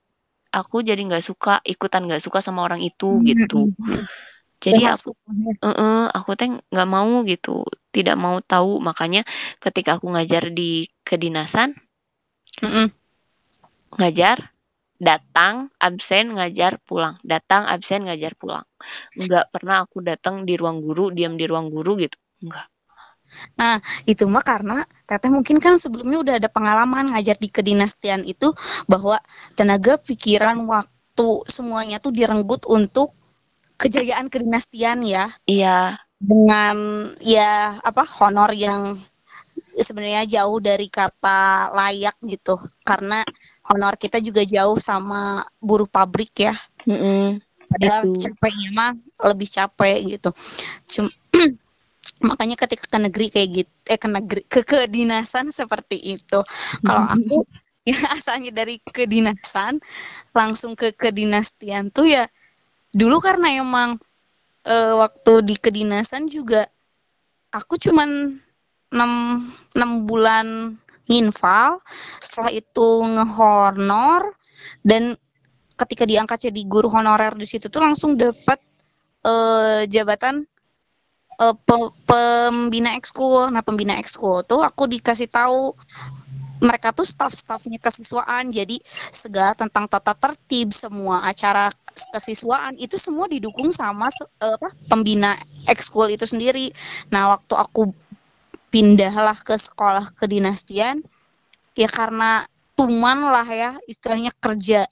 aku 0.52 0.82
jadi 0.84 1.00
nggak 1.00 1.24
suka 1.24 1.62
ikutan 1.64 2.04
nggak 2.04 2.20
suka 2.20 2.44
sama 2.44 2.66
orang 2.66 2.82
itu 2.84 3.22
gitu 3.24 3.70
jadi 4.64 4.80
aku 4.94 5.10
Heeh, 5.64 6.00
aku 6.16 6.30
teh 6.40 6.48
nggak 6.72 6.88
mau 6.96 7.12
gitu, 7.30 7.50
tidak 7.94 8.16
mau 8.24 8.36
tahu. 8.40 8.80
Makanya 8.88 9.20
ketika 9.64 9.90
aku 9.96 10.06
ngajar 10.14 10.48
di 10.58 10.88
kedinasan, 11.08 11.76
Mm-mm. 12.62 12.90
ngajar, 13.98 14.38
datang, 15.08 15.54
absen, 15.86 16.26
ngajar, 16.36 16.72
pulang. 16.86 17.14
Datang, 17.32 17.62
absen, 17.74 18.00
ngajar, 18.06 18.32
pulang. 18.40 18.64
Nggak 19.22 19.44
pernah 19.52 19.76
aku 19.84 19.98
datang 20.10 20.34
di 20.48 20.54
ruang 20.60 20.78
guru, 20.86 21.04
diam 21.16 21.34
di 21.40 21.44
ruang 21.50 21.66
guru 21.74 21.92
gitu. 22.04 22.16
Enggak. 22.44 22.66
itu 24.10 24.24
mah 24.26 24.42
karena 24.42 24.82
teteh 25.06 25.30
mungkin 25.30 25.62
kan 25.62 25.78
sebelumnya 25.78 26.18
udah 26.24 26.34
ada 26.42 26.48
pengalaman 26.50 27.14
ngajar 27.14 27.36
di 27.38 27.48
kedinastian 27.52 28.26
itu 28.26 28.50
bahwa 28.90 29.22
tenaga 29.54 30.00
pikiran 30.00 30.58
waktu 30.66 31.28
semuanya 31.46 32.02
tuh 32.02 32.10
direnggut 32.10 32.66
untuk 32.66 33.14
kejayaan 33.80 34.28
kedinastian 34.28 35.00
ya. 35.08 35.32
Iya, 35.48 35.96
dengan 36.20 36.76
ya 37.24 37.80
apa 37.80 38.04
honor 38.20 38.52
yang 38.52 39.00
sebenarnya 39.80 40.28
jauh 40.28 40.60
dari 40.60 40.92
kata 40.92 41.72
layak 41.72 42.16
gitu. 42.28 42.60
Karena 42.84 43.24
honor 43.64 43.96
kita 43.96 44.20
juga 44.20 44.44
jauh 44.44 44.76
sama 44.76 45.48
buruh 45.56 45.88
pabrik 45.88 46.36
ya. 46.36 46.54
Mm-mm, 46.84 47.40
padahal 47.72 48.12
Itu. 48.12 48.28
capeknya 48.28 48.68
mah 48.76 48.92
lebih 49.32 49.48
capek 49.48 49.96
gitu. 50.16 50.30
Cum 50.92 51.06
makanya 52.28 52.56
ketika 52.60 52.84
ke 52.84 52.98
negeri 53.00 53.26
kayak 53.32 53.48
gitu 53.64 53.72
eh 53.88 53.98
ke 54.00 54.08
negeri 54.08 54.40
ke 54.44 54.60
kedinasan 54.60 55.48
seperti 55.48 55.96
itu. 56.20 56.44
Kalau 56.84 57.04
aku 57.08 57.48
ya 57.88 57.96
asalnya 58.12 58.52
dari 58.52 58.76
kedinasan 58.84 59.80
langsung 60.36 60.76
ke 60.76 60.92
kedinastian 60.92 61.88
tuh 61.88 62.12
ya 62.12 62.28
dulu 62.90 63.22
karena 63.22 63.54
emang 63.54 63.98
eh, 64.66 64.94
waktu 64.94 65.46
di 65.46 65.54
kedinasan 65.56 66.26
juga 66.26 66.66
aku 67.50 67.78
cuman 67.78 68.38
6, 68.90 69.00
6 69.78 70.08
bulan 70.08 70.74
nginval 71.06 71.82
setelah 72.22 72.52
itu 72.54 72.88
ngehonor 73.06 74.34
dan 74.86 75.14
ketika 75.74 76.04
diangkat 76.04 76.50
jadi 76.50 76.60
guru 76.68 76.90
honorer 76.92 77.34
di 77.34 77.46
situ 77.48 77.66
tuh 77.72 77.82
langsung 77.82 78.14
dapat 78.18 78.58
eh, 79.24 79.86
jabatan 79.88 80.44
pe- 81.40 81.92
pembina 82.04 82.92
ekskul. 83.00 83.48
Nah 83.48 83.64
pembina 83.64 83.96
ekskul 83.96 84.44
tuh 84.44 84.60
aku 84.60 84.84
dikasih 84.84 85.30
tahu 85.30 85.72
mereka 86.60 86.92
tuh 86.92 87.08
staff-staffnya 87.08 87.80
kesiswaan. 87.80 88.52
Jadi 88.52 88.84
segala 89.08 89.56
tentang 89.56 89.88
tata 89.88 90.12
tertib 90.12 90.76
semua 90.76 91.24
acara 91.24 91.72
kesiswaan 92.14 92.74
itu 92.80 92.96
semua 92.96 93.26
didukung 93.26 93.70
sama 93.70 94.08
apa 94.40 94.72
pembina 94.88 95.36
ekskul 95.68 96.10
itu 96.10 96.24
sendiri. 96.24 96.72
Nah 97.12 97.36
waktu 97.38 97.54
aku 97.54 97.92
pindahlah 98.70 99.36
ke 99.42 99.58
sekolah 99.58 100.14
kedinastian 100.14 101.02
ya 101.74 101.88
karena 101.90 102.46
tuman 102.78 103.30
lah 103.30 103.46
ya 103.46 103.70
istilahnya 103.90 104.30
kerja 104.38 104.86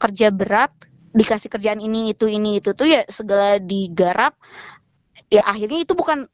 kerja 0.00 0.28
berat 0.32 0.72
dikasih 1.10 1.50
kerjaan 1.50 1.82
ini 1.82 2.14
itu 2.14 2.30
ini 2.30 2.62
itu 2.62 2.72
tuh 2.76 2.86
ya 2.86 3.02
segala 3.10 3.58
digarap. 3.58 4.36
Ya 5.30 5.46
akhirnya 5.46 5.82
itu 5.82 5.94
bukan 5.94 6.26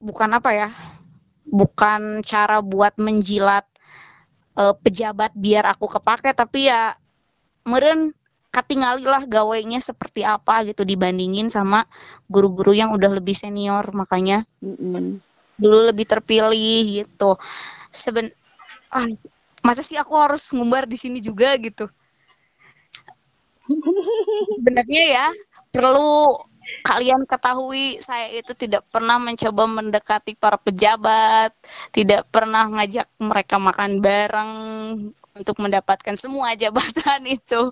bukan 0.00 0.30
apa 0.36 0.50
ya 0.52 0.68
bukan 1.48 2.24
cara 2.24 2.60
buat 2.64 2.96
menjilat 2.96 3.64
eh, 4.58 4.74
pejabat 4.80 5.32
biar 5.36 5.64
aku 5.68 5.86
kepake 5.88 6.32
tapi 6.32 6.68
ya 6.68 6.96
meren 7.64 8.12
katingalilah 8.54 9.26
gawainya 9.26 9.82
seperti 9.82 10.22
apa 10.22 10.62
gitu 10.70 10.86
dibandingin 10.86 11.50
sama 11.50 11.82
guru-guru 12.30 12.70
yang 12.70 12.94
udah 12.94 13.10
lebih 13.18 13.34
senior 13.34 13.82
makanya 13.90 14.46
mm-mm. 14.62 15.18
dulu 15.58 15.90
lebih 15.90 16.06
terpilih 16.06 17.02
gitu. 17.02 17.34
Seben 17.90 18.30
ah, 18.94 19.10
masa 19.66 19.82
sih 19.82 19.98
aku 19.98 20.14
harus 20.14 20.46
ngumbar 20.54 20.86
di 20.86 20.94
sini 20.94 21.18
juga 21.18 21.58
gitu? 21.58 21.90
Sebenarnya 24.54 25.02
ya 25.10 25.26
perlu 25.74 26.38
kalian 26.86 27.28
ketahui 27.28 27.98
saya 28.00 28.30
itu 28.32 28.54
tidak 28.54 28.86
pernah 28.88 29.20
mencoba 29.20 29.68
mendekati 29.68 30.32
para 30.38 30.56
pejabat 30.56 31.52
tidak 31.92 32.24
pernah 32.32 32.64
ngajak 32.68 33.08
mereka 33.20 33.56
makan 33.60 34.00
bareng 34.00 34.52
untuk 35.34 35.56
mendapatkan 35.60 36.16
semua 36.16 36.54
jabatan 36.56 37.20
itu 37.36 37.68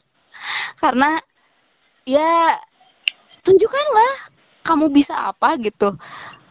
karena 0.78 1.20
ya 2.02 2.58
tunjukkanlah 3.42 4.32
kamu 4.62 4.90
bisa 4.94 5.18
apa 5.18 5.58
gitu. 5.58 5.94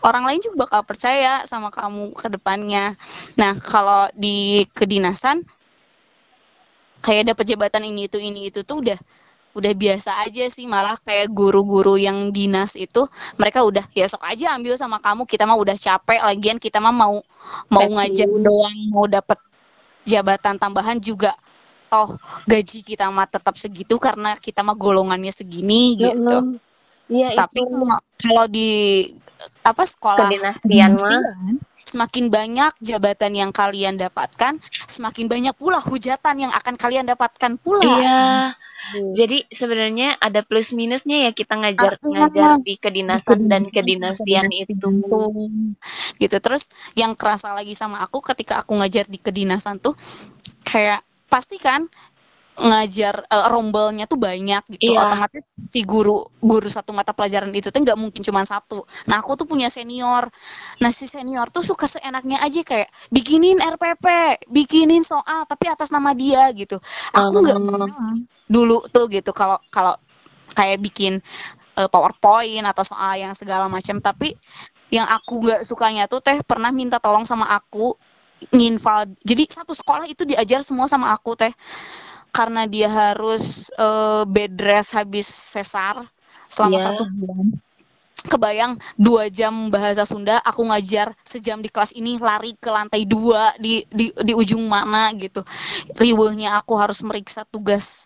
Orang 0.02 0.26
lain 0.26 0.42
juga 0.42 0.66
bakal 0.68 0.82
percaya 0.84 1.46
sama 1.46 1.70
kamu 1.70 2.18
ke 2.18 2.28
depannya. 2.28 2.98
Nah, 3.38 3.54
kalau 3.62 4.10
di 4.18 4.66
kedinasan 4.74 5.46
kayak 7.02 7.34
dapat 7.34 7.46
jabatan 7.54 7.86
ini 7.86 8.10
itu 8.10 8.18
ini 8.18 8.50
itu 8.50 8.66
tuh 8.66 8.82
udah 8.82 9.00
udah 9.54 9.74
biasa 9.78 10.26
aja 10.26 10.50
sih. 10.50 10.66
Malah 10.66 10.98
kayak 11.06 11.30
guru-guru 11.30 12.02
yang 12.02 12.34
dinas 12.34 12.74
itu 12.74 13.06
mereka 13.38 13.62
udah 13.62 13.86
ya 13.94 14.10
sok 14.10 14.26
aja 14.26 14.58
ambil 14.58 14.74
sama 14.74 14.98
kamu. 14.98 15.30
Kita 15.30 15.46
mah 15.46 15.58
udah 15.62 15.78
capek 15.78 16.20
lagian 16.26 16.58
kita 16.58 16.82
mah 16.82 16.94
mau 16.94 17.22
mau 17.70 17.86
ngajar 17.86 18.28
doang 18.28 18.78
mau 18.90 19.06
dapat 19.06 19.38
jabatan 20.02 20.58
tambahan 20.58 20.98
juga 20.98 21.38
toh 21.92 22.16
gaji 22.48 22.80
kita 22.82 23.12
mah 23.12 23.28
tetap 23.28 23.54
segitu 23.54 24.00
karena 24.00 24.34
kita 24.34 24.64
mah 24.64 24.74
golongannya 24.74 25.30
segini 25.30 26.00
gitu 26.00 26.56
Iya 27.12 27.36
tapi 27.36 27.60
itu 27.60 27.76
kalau- 28.24 28.48
di 28.48 28.72
apa 29.62 29.84
sekolah 29.84 30.32
kedinastian 30.32 30.96
mah 30.96 31.20
semakin 31.84 32.30
banyak 32.30 32.72
jabatan 32.80 33.34
yang 33.36 33.52
kalian 33.52 34.00
dapatkan 34.00 34.56
semakin 34.88 35.28
banyak 35.28 35.52
pula 35.52 35.82
hujatan 35.82 36.48
yang 36.48 36.52
akan 36.54 36.80
kalian 36.80 37.04
dapatkan 37.04 37.60
pula 37.60 37.84
Iya. 37.84 38.24
Jadi 39.14 39.46
sebenarnya 39.48 40.18
ada 40.18 40.42
plus 40.42 40.74
minusnya 40.74 41.30
ya 41.30 41.32
kita 41.32 41.54
ngajar 41.54 41.96
Ah, 41.96 42.08
ngajar 42.08 42.50
iya. 42.58 42.66
di 42.66 42.74
kedinasan 42.76 43.46
dan 43.46 43.62
Kedinasan, 43.62 44.26
kedinastian 44.26 44.46
kedinastian 44.50 44.74
itu. 44.74 44.90
tuh. 45.06 45.30
gitu 46.18 46.38
terus 46.38 46.66
yang 46.94 47.14
kerasa 47.14 47.54
lagi 47.54 47.78
sama 47.78 48.02
aku 48.02 48.26
ketika 48.26 48.66
aku 48.66 48.74
ngajar 48.74 49.06
di 49.06 49.18
kedinasan 49.18 49.78
tuh 49.78 49.94
kayak 50.64 51.06
pasti 51.32 51.56
kan 51.56 51.88
ngajar 52.60 53.24
uh, 53.32 53.48
rombelnya 53.48 54.06
tuh 54.06 54.20
banyak 54.20 54.62
gitu. 54.76 54.92
Iya. 54.92 55.08
otomatis 55.08 55.44
si 55.72 55.82
guru 55.88 56.28
guru 56.44 56.68
satu 56.68 56.92
mata 56.92 57.16
pelajaran 57.16 57.50
itu 57.56 57.72
tuh 57.72 57.80
nggak 57.80 57.96
mungkin 57.96 58.22
cuma 58.22 58.44
satu. 58.44 58.84
Nah 59.08 59.24
aku 59.24 59.40
tuh 59.40 59.48
punya 59.48 59.72
senior. 59.72 60.28
Nah 60.84 60.92
si 60.92 61.08
senior 61.08 61.48
tuh 61.50 61.64
suka 61.64 61.88
seenaknya 61.88 62.44
aja 62.44 62.62
kayak 62.62 62.92
bikinin 63.08 63.64
RPP 63.64 64.06
bikinin 64.52 65.02
soal 65.02 65.48
tapi 65.48 65.72
atas 65.72 65.90
nama 65.90 66.12
dia 66.12 66.52
gitu. 66.52 66.78
Aku 67.16 67.40
nggak 67.40 67.60
mau 67.64 67.88
dulu 68.52 68.84
tuh 68.92 69.08
gitu 69.08 69.32
kalau 69.32 69.58
kalau 69.72 69.96
kayak 70.52 70.84
bikin 70.84 71.24
uh, 71.80 71.88
PowerPoint 71.88 72.68
atau 72.68 72.84
soal 72.84 73.16
yang 73.16 73.32
segala 73.32 73.72
macam. 73.72 74.04
Tapi 74.04 74.36
yang 74.92 75.08
aku 75.08 75.40
nggak 75.40 75.62
sukanya 75.64 76.06
tuh 76.12 76.20
teh 76.20 76.44
pernah 76.44 76.70
minta 76.70 77.00
tolong 77.00 77.24
sama 77.24 77.48
aku 77.48 77.96
nginval 78.50 79.14
jadi 79.22 79.44
satu 79.46 79.74
sekolah 79.78 80.10
itu 80.10 80.26
diajar 80.26 80.66
semua 80.66 80.90
sama 80.90 81.14
aku 81.14 81.38
teh. 81.38 81.54
Karena 82.32 82.64
dia 82.66 82.88
harus 82.88 83.70
eh, 83.76 84.24
bed 84.26 84.56
rest 84.58 84.96
habis 84.98 85.28
sesar 85.28 86.02
selama 86.50 86.80
Iya. 86.80 86.86
satu 86.90 87.04
bulan. 87.06 87.48
Kebayang 88.22 88.78
dua 89.02 89.34
jam 89.34 89.74
bahasa 89.74 90.06
Sunda 90.06 90.38
aku 90.46 90.62
ngajar 90.70 91.10
sejam 91.26 91.58
di 91.58 91.74
kelas 91.74 91.90
ini 91.98 92.22
lari 92.22 92.54
ke 92.54 92.70
lantai 92.70 93.02
dua 93.10 93.50
di 93.58 93.82
di 93.90 94.14
di 94.14 94.34
ujung 94.38 94.62
mana 94.70 95.10
gitu. 95.18 95.42
Riweuhnya 95.98 96.54
aku 96.62 96.78
harus 96.78 97.02
meriksa 97.02 97.50
tugas 97.50 98.06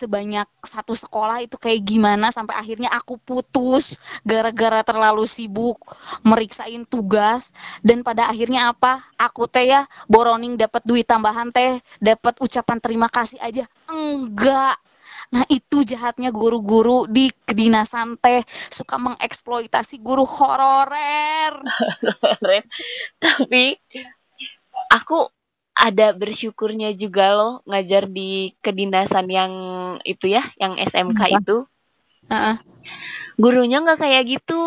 sebanyak 0.00 0.48
satu 0.64 0.96
sekolah 0.96 1.44
itu 1.44 1.60
kayak 1.60 1.84
gimana 1.84 2.32
sampai 2.32 2.56
akhirnya 2.56 2.88
aku 2.88 3.20
putus 3.20 4.00
gara-gara 4.24 4.80
terlalu 4.80 5.28
sibuk 5.28 5.76
meriksain 6.24 6.88
tugas. 6.88 7.52
Dan 7.84 8.00
pada 8.00 8.32
akhirnya 8.32 8.72
apa? 8.72 9.04
Aku 9.20 9.44
teh 9.44 9.68
ya 9.68 9.84
boroning 10.08 10.56
dapat 10.56 10.80
duit 10.88 11.04
tambahan 11.04 11.52
teh 11.52 11.84
dapat 12.00 12.40
ucapan 12.40 12.78
terima 12.80 13.08
kasih 13.12 13.36
aja. 13.44 13.68
Enggak. 13.92 14.80
Nah 15.30 15.46
itu 15.46 15.86
jahatnya 15.86 16.32
guru-guru 16.34 17.06
di 17.06 17.30
kedinasan 17.44 18.16
teh. 18.18 18.42
Suka 18.48 18.96
mengeksploitasi 18.96 20.00
guru 20.00 20.24
hororer. 20.26 21.54
Tapi 23.22 23.78
aku 24.90 25.39
ada 25.80 26.12
bersyukurnya 26.12 26.92
juga 26.92 27.32
loh 27.32 27.54
ngajar 27.64 28.04
di 28.04 28.52
kedinasan 28.60 29.26
yang 29.32 29.52
itu 30.04 30.28
ya, 30.28 30.44
yang 30.60 30.76
SMK 30.76 31.16
Apa? 31.16 31.40
itu. 31.40 31.56
Heeh. 32.28 32.56
Gurunya 33.40 33.80
nggak 33.80 34.00
kayak 34.04 34.24
gitu. 34.28 34.60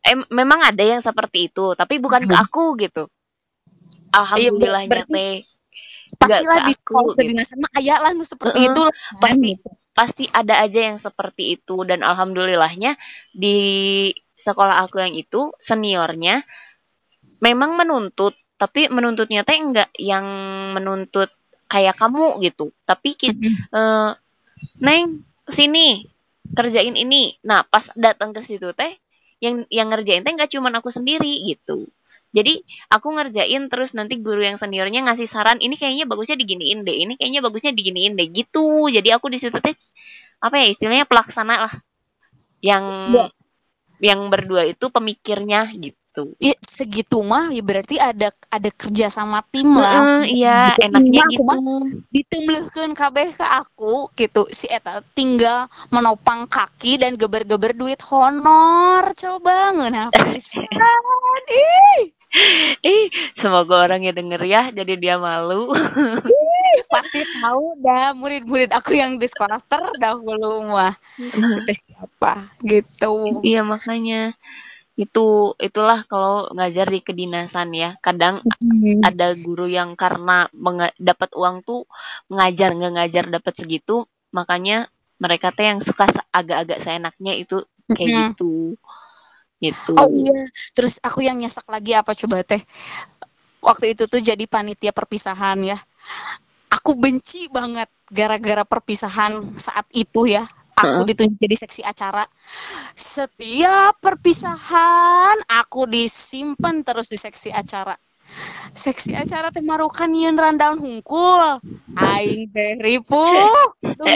Em, 0.00 0.24
memang 0.32 0.64
ada 0.64 0.80
yang 0.80 1.04
seperti 1.04 1.52
itu, 1.52 1.76
tapi 1.76 2.00
bukan 2.00 2.24
ke 2.24 2.32
Hmm. 2.32 2.44
aku 2.48 2.72
gitu. 2.80 3.04
Alhamdulillahnya 4.10 4.88
berarti 4.90 5.12
teh 5.12 5.34
pastilah 6.18 6.58
ke 6.64 6.66
di 6.66 6.74
sekolah 6.74 7.12
gitu. 7.14 7.18
kedinasan 7.22 7.58
mah 7.62 7.72
aya 7.78 7.96
lah 8.02 8.12
seperti 8.26 8.58
Heeh, 8.58 8.68
itu 8.72 8.80
lah, 8.82 8.94
kan, 8.96 9.20
pasti 9.22 9.50
gitu. 9.54 9.68
pasti 9.94 10.24
ada 10.32 10.54
aja 10.64 10.80
yang 10.90 10.98
seperti 10.98 11.44
itu 11.60 11.76
dan 11.86 12.00
alhamdulillahnya 12.02 12.98
di 13.30 13.58
sekolah 14.40 14.82
aku 14.82 14.98
yang 14.98 15.14
itu 15.14 15.52
seniornya 15.60 16.42
memang 17.38 17.76
menuntut 17.76 18.34
tapi 18.60 18.92
menuntutnya 18.92 19.40
teh 19.40 19.56
enggak 19.56 19.88
yang 19.96 20.26
menuntut 20.76 21.32
kayak 21.64 21.96
kamu 21.96 22.36
gitu. 22.44 22.68
Tapi 22.84 23.16
ki- 23.16 23.32
Mm-mm. 23.32 23.72
eh, 23.72 24.10
neng 24.84 25.24
sini 25.48 26.04
kerjain 26.52 26.92
ini. 26.92 27.40
Nah 27.40 27.64
pas 27.64 27.88
datang 27.96 28.36
ke 28.36 28.44
situ 28.44 28.76
teh 28.76 28.92
yang 29.40 29.64
yang 29.72 29.88
ngerjain 29.88 30.20
teh 30.20 30.32
nggak 30.36 30.52
cuman 30.52 30.76
aku 30.76 30.92
sendiri 30.92 31.40
gitu. 31.48 31.88
Jadi 32.36 32.60
aku 32.92 33.10
ngerjain 33.16 33.66
terus 33.72 33.96
nanti 33.96 34.20
guru 34.20 34.44
yang 34.44 34.60
seniornya 34.60 35.02
ngasih 35.08 35.26
saran 35.26 35.58
ini 35.58 35.74
kayaknya 35.80 36.04
bagusnya 36.06 36.36
diginiin 36.38 36.84
deh 36.86 36.94
ini 36.94 37.16
kayaknya 37.16 37.40
bagusnya 37.40 37.72
diginiin 37.72 38.14
deh 38.14 38.28
gitu. 38.28 38.92
Jadi 38.92 39.08
aku 39.16 39.32
di 39.32 39.40
situ 39.40 39.56
teh 39.58 39.74
apa 40.44 40.54
ya 40.60 40.66
istilahnya 40.68 41.08
pelaksana 41.08 41.56
lah. 41.64 41.74
Yang 42.60 42.84
Iya. 43.08 43.24
yang 44.00 44.20
berdua 44.32 44.68
itu 44.68 44.88
pemikirnya 44.92 45.72
gitu 45.76 45.99
Ya, 46.42 46.58
segitu 46.58 47.22
mah 47.22 47.54
ya 47.54 47.62
berarti 47.62 47.94
ada 47.94 48.34
ada 48.50 48.70
kerja 48.74 49.06
sama 49.06 49.46
tim 49.54 49.78
lah. 49.78 50.26
Heeh, 50.26 50.42
iya 50.42 50.74
Gitu. 50.74 50.90
enaknya 50.90 51.22
mah 51.22 51.22
aku 51.22 51.30
gitu. 51.30 51.42
mah 51.46 51.58
ditumblehkeun 52.10 52.92
kabeh 52.98 53.28
ke 53.30 53.46
aku 53.46 53.94
gitu. 54.18 54.42
Si 54.50 54.66
eta 54.66 55.06
tinggal 55.14 55.70
menopang 55.94 56.50
kaki 56.50 56.98
dan 56.98 57.14
geber-geber 57.14 57.78
duit 57.78 58.02
honor. 58.10 59.06
Coba 59.14 59.70
ngeunah 59.70 60.10
ih. 61.54 62.10
Ih 62.82 63.06
semoga 63.38 63.86
orang 63.86 64.06
yang 64.06 64.14
denger 64.18 64.42
ya 64.46 64.62
jadi 64.74 64.98
dia 64.98 65.14
malu. 65.14 65.70
Pasti 66.90 67.22
tahu 67.38 67.78
dah 67.82 68.14
murid-murid 68.18 68.74
aku 68.74 68.98
yang 68.98 69.14
di 69.14 69.30
sekolah 69.30 69.62
terdahulu 69.70 70.74
mah. 70.74 70.94
Itu 71.22 71.70
siapa? 71.70 72.50
Gitu. 72.66 73.42
Iya 73.46 73.62
makanya 73.62 74.34
itu 75.04 75.26
itulah 75.66 75.98
kalau 76.10 76.34
ngajar 76.56 76.86
di 76.94 77.00
kedinasan 77.08 77.68
ya 77.82 77.90
kadang 78.06 78.36
Hmm. 78.60 79.00
ada 79.08 79.26
guru 79.44 79.66
yang 79.78 79.90
karena 80.02 80.46
menga- 80.64 80.96
dapat 81.00 81.30
uang 81.40 81.56
tuh 81.68 81.80
ngajar 82.34 82.68
nggak 82.76 82.92
ngajar 82.96 83.24
dapat 83.36 83.54
segitu 83.60 83.96
makanya 84.36 84.76
mereka 85.22 85.48
teh 85.56 85.66
yang 85.70 85.80
suka 85.88 86.04
agak-agak 86.38 86.78
seenaknya 86.84 87.32
itu 87.42 87.56
kayak 87.96 88.10
Mm-mm. 88.10 88.28
gitu 88.32 88.52
gitu 89.64 89.98
Oh 89.98 90.08
iya, 90.14 90.48
terus 90.76 90.96
aku 91.04 91.20
yang 91.26 91.36
nyesek 91.40 91.66
lagi 91.68 91.92
apa 91.92 92.12
coba 92.16 92.40
teh? 92.46 92.62
Waktu 93.60 93.92
itu 93.92 94.04
tuh 94.08 94.20
jadi 94.24 94.44
panitia 94.48 94.92
perpisahan 94.92 95.58
ya. 95.64 95.78
Aku 96.70 96.96
benci 96.96 97.50
banget 97.50 97.90
gara-gara 98.08 98.64
perpisahan 98.64 99.32
saat 99.60 99.86
itu 99.92 100.26
ya. 100.30 100.46
Aku 100.80 101.04
ditunjuk 101.04 101.36
jadi 101.36 101.56
seksi 101.56 101.82
acara. 101.84 102.24
Setiap 102.96 104.00
perpisahan 104.00 105.36
aku 105.48 105.84
disimpan 105.84 106.80
terus 106.86 107.12
di 107.12 107.18
seksi 107.20 107.52
acara. 107.52 107.96
Seksi 108.70 109.18
acara 109.18 109.50
teh 109.50 109.60
marukan 109.60 110.06
yeun 110.14 110.38
rundown 110.38 110.78
hungkul. 110.78 111.58
Aing 111.98 112.46
teh 112.54 112.78
ripuh. 112.78 113.74
Tuh 113.82 114.06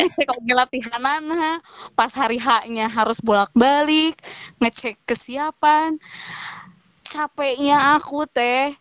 latihanana. 0.47 1.59
Pas 1.99 2.11
hari 2.15 2.39
H-nya 2.39 2.87
harus 2.87 3.19
bolak-balik 3.19 4.15
ngecek 4.63 5.03
kesiapan. 5.03 5.99
Capeknya 7.03 7.99
aku 7.99 8.27
teh 8.31 8.75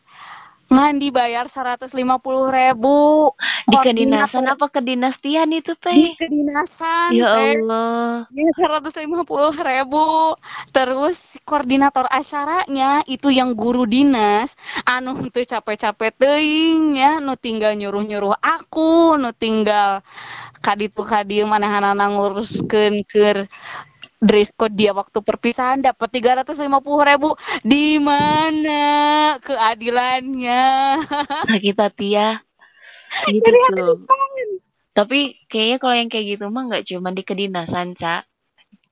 ngan 0.72 1.00
dibayar 1.00 1.46
150.000 1.46 1.92
ribu. 2.52 3.32
Di 3.68 3.78
kedinasan 3.80 4.46
apa 4.48 4.68
kedinastian 4.68 5.52
itu 5.56 5.76
di 5.76 5.82
teh 5.82 6.16
kedinasan 6.18 7.16
ya 7.16 7.30
Allah. 7.32 8.28
Ya, 8.32 8.50
150 8.56 9.24
ribu. 9.60 10.06
Terus 10.72 11.38
koordinator 11.44 12.08
acaranya 12.10 13.04
itu 13.06 13.30
yang 13.30 13.54
guru 13.54 13.84
dinas. 13.88 14.56
Anu 14.88 15.18
teu 15.30 15.44
capek-capek 15.44 16.12
teuing 16.16 16.98
ya 16.98 17.20
nu 17.20 17.34
tinggal 17.40 17.76
nyuruh-nyuruh 17.78 18.38
aku 18.40 19.16
nu 19.18 19.32
tinggal 19.36 20.02
kaditu 20.64 21.04
kadieu 21.04 21.44
manahanana 21.44 22.08
nguruskeun 22.08 23.04
keur 23.04 23.46
dress 24.24 24.56
code 24.56 24.74
dia 24.74 24.96
waktu 24.96 25.20
perpisahan 25.20 25.84
dapat 25.84 26.08
350 26.08 26.64
ribu. 27.04 27.30
Di 27.62 28.00
mana 28.00 28.84
keadilannya? 29.44 30.64
Sakit 31.52 31.78
hati 31.78 32.08
ya. 32.16 32.40
Gitu 33.30 33.46
Jadi 33.46 33.60
hati 33.60 33.82
tapi 34.94 35.42
kayaknya 35.50 35.78
kalau 35.82 35.96
yang 35.98 36.10
kayak 36.10 36.26
gitu 36.38 36.46
mah 36.54 36.70
nggak 36.70 36.86
cuma 36.86 37.10
di 37.10 37.26
kedinasan 37.26 37.98
ca 37.98 38.22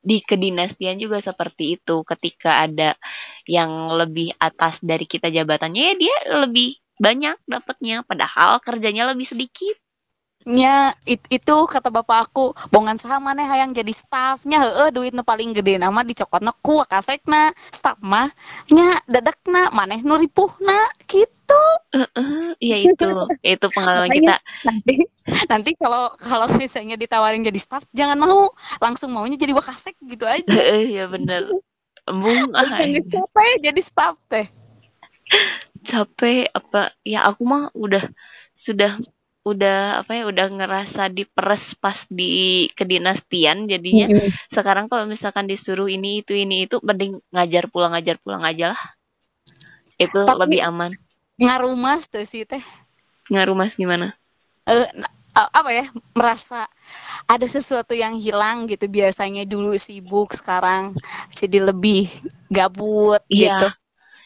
di 0.02 0.18
kedinastian 0.18 0.98
juga 0.98 1.22
seperti 1.22 1.78
itu. 1.78 2.02
Ketika 2.02 2.66
ada 2.66 2.98
yang 3.46 3.94
lebih 3.94 4.34
atas 4.42 4.82
dari 4.82 5.06
kita 5.06 5.30
jabatannya 5.30 5.82
ya 5.82 5.94
dia 5.94 6.16
lebih 6.42 6.82
banyak 6.98 7.38
dapatnya. 7.46 8.02
Padahal 8.06 8.58
kerjanya 8.66 9.14
lebih 9.14 9.30
sedikit 9.30 9.78
nya 10.44 10.90
it- 11.06 11.30
itu 11.30 11.56
kata 11.66 11.90
bapak 11.90 12.30
aku 12.30 12.52
bongan 12.70 12.98
saha 12.98 13.22
maneh 13.22 13.46
hayang 13.46 13.72
jadi 13.72 13.94
staffnya. 13.94 14.58
Heeh 14.58 14.90
duit 14.90 15.14
nu 15.14 15.22
paling 15.22 15.54
gede 15.54 15.78
nama 15.78 16.02
dicokotna 16.02 16.50
ku 16.60 16.82
kasekna 16.86 17.54
staff 17.70 18.02
mah 18.02 18.34
nya 18.74 18.98
dadakna 19.06 19.70
maneh 19.70 20.02
nu 20.02 20.18
ripuhna 20.18 20.90
gitu. 21.06 21.64
Heeh, 21.94 22.56
ya 22.58 22.78
itu 22.82 23.08
itu 23.44 23.66
pengalaman 23.70 24.10
Makanya- 24.10 24.40
kita. 24.42 24.66
nanti 24.66 24.96
nanti 25.46 25.70
kalau 25.78 26.16
kalau 26.18 26.48
misalnya 26.56 26.98
ditawarin 26.98 27.46
jadi 27.46 27.60
staff 27.62 27.86
jangan 27.94 28.18
mau 28.18 28.50
langsung 28.80 29.14
maunya 29.14 29.38
jadi 29.38 29.54
wakasek 29.54 29.94
gitu 30.04 30.26
aja. 30.26 30.50
Heeh, 30.50 30.96
ya 30.96 31.06
bener. 31.06 31.54
Embung 32.10 32.50
ah 32.58 32.82
capek 32.82 33.52
jadi 33.62 33.82
staff 33.84 34.18
teh. 34.26 34.50
Capek 35.82 36.50
apa 36.52 36.92
ya 37.02 37.24
aku 37.30 37.42
mah 37.46 37.70
udah 37.72 38.04
sudah 38.54 38.98
udah 39.42 40.06
apa 40.06 40.22
ya 40.22 40.24
udah 40.30 40.48
ngerasa 40.54 41.10
diperes 41.10 41.74
pas 41.82 42.06
di 42.06 42.70
kedinastian 42.78 43.66
jadinya. 43.66 44.08
Sekarang 44.54 44.86
kalau 44.86 45.10
misalkan 45.10 45.50
disuruh 45.50 45.90
ini 45.90 46.22
itu 46.22 46.38
ini 46.38 46.70
itu 46.70 46.78
mending 46.86 47.18
ngajar 47.34 47.66
pulang 47.74 47.98
ngajar 47.98 48.22
pulang 48.22 48.46
aja 48.46 48.78
lah. 48.78 48.82
Itu 49.98 50.26
Tapi- 50.26 50.40
lebih 50.46 50.62
aman. 50.62 50.92
Ngarumas 51.42 52.06
tuh 52.06 52.22
sih 52.22 52.46
teh. 52.46 52.62
Ngaruh 53.34 53.58
mas 53.58 53.74
gimana? 53.74 54.14
Eh, 54.70 54.86
nah, 54.94 55.10
apa 55.50 55.74
ya 55.74 55.86
merasa 56.14 56.70
ada 57.26 57.48
sesuatu 57.50 57.98
yang 57.98 58.14
hilang 58.22 58.70
gitu. 58.70 58.86
Biasanya 58.86 59.50
dulu 59.50 59.74
sibuk 59.74 60.38
sekarang 60.38 60.94
jadi 61.34 61.66
lebih 61.74 62.14
gabut 62.46 63.26
iya. 63.26 63.58
gitu. 63.58 63.68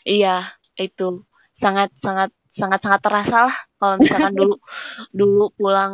Iya 0.04 0.36
itu. 0.76 1.24
Sangat 1.56 1.96
sangat 2.04 2.35
sangat 2.56 2.80
sangat 2.88 3.02
terasa 3.04 3.52
lah 3.52 3.58
kalau 3.76 3.96
misalkan 4.00 4.32
dulu 4.40 4.56
dulu 5.12 5.46
pulang 5.60 5.94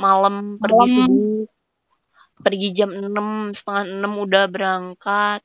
malam 0.00 0.56
pergi 0.56 0.80
malam. 0.80 0.88
subuh 0.96 1.44
pergi 2.40 2.68
jam 2.72 2.90
enam 2.96 3.52
setengah 3.52 3.84
enam 3.84 4.12
udah 4.16 4.48
berangkat 4.48 5.44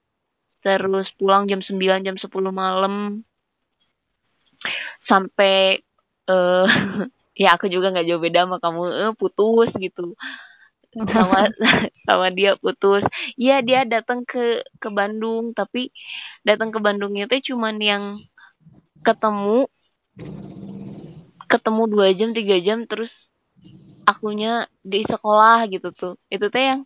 terus 0.63 1.13
pulang 1.13 1.45
jam 1.45 1.61
9 1.61 2.01
jam 2.01 2.15
10 2.17 2.31
malam. 2.49 3.21
Sampai 4.97 5.85
eh 6.25 6.65
ya 7.43 7.53
aku 7.53 7.69
juga 7.69 7.91
nggak 7.91 8.07
jauh 8.07 8.21
beda 8.23 8.49
sama 8.49 8.57
kamu 8.57 8.81
eh, 8.89 9.13
putus 9.13 9.69
gitu. 9.77 10.17
Sama 11.11 11.51
sama 12.07 12.27
dia 12.33 12.57
putus. 12.57 13.05
Iya 13.37 13.61
dia 13.61 13.85
datang 13.85 14.25
ke 14.25 14.65
ke 14.81 14.89
Bandung 14.89 15.53
tapi 15.53 15.93
datang 16.41 16.73
ke 16.73 16.79
Bandungnya 16.81 17.29
tuh 17.29 17.43
cuman 17.53 17.77
yang 17.77 18.03
ketemu 19.05 19.69
ketemu 21.45 21.83
dua 21.87 22.07
jam 22.11 22.33
tiga 22.33 22.57
jam 22.59 22.83
terus 22.89 23.29
akunya 24.05 24.69
di 24.85 25.01
sekolah 25.01 25.65
gitu 25.67 25.89
tuh 25.89 26.13
itu 26.29 26.45
tuh 26.47 26.61
yang 26.61 26.81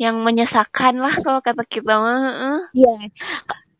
yang 0.00 0.16
menyesakan 0.24 1.00
lah 1.00 1.14
kalau 1.20 1.40
kata 1.44 1.62
kita 1.68 2.00
mah. 2.00 2.72
Iya. 2.72 3.12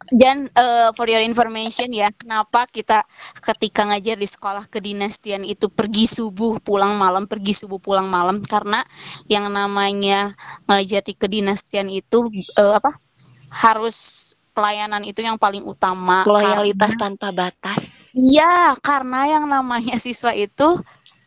Dan 0.06 0.46
eh, 0.54 0.94
for 0.94 1.10
your 1.10 1.18
information 1.18 1.90
ya, 1.90 2.14
kenapa 2.14 2.70
kita 2.70 3.02
ketika 3.42 3.90
ngajar 3.90 4.14
di 4.14 4.28
sekolah 4.30 4.70
kedinastian 4.70 5.42
itu 5.42 5.66
pergi 5.66 6.06
subuh 6.06 6.62
pulang 6.62 6.94
malam, 6.94 7.26
pergi 7.26 7.50
subuh 7.58 7.82
pulang 7.82 8.06
malam 8.06 8.38
karena 8.46 8.86
yang 9.26 9.50
namanya 9.50 10.38
ngajar 10.70 11.02
di 11.02 11.14
kedinastian 11.18 11.90
itu 11.90 12.30
eh, 12.54 12.74
apa? 12.78 13.02
harus 13.50 14.30
pelayanan 14.54 15.02
itu 15.04 15.20
yang 15.24 15.40
paling 15.40 15.64
utama 15.64 16.24
loyalitas 16.28 16.92
karena 16.92 17.02
tanpa 17.02 17.28
batas 17.32 17.80
iya, 18.16 18.44
karena 18.86 19.16
yang 19.32 19.44
namanya 19.54 19.94
siswa 20.04 20.32
itu 20.34 20.64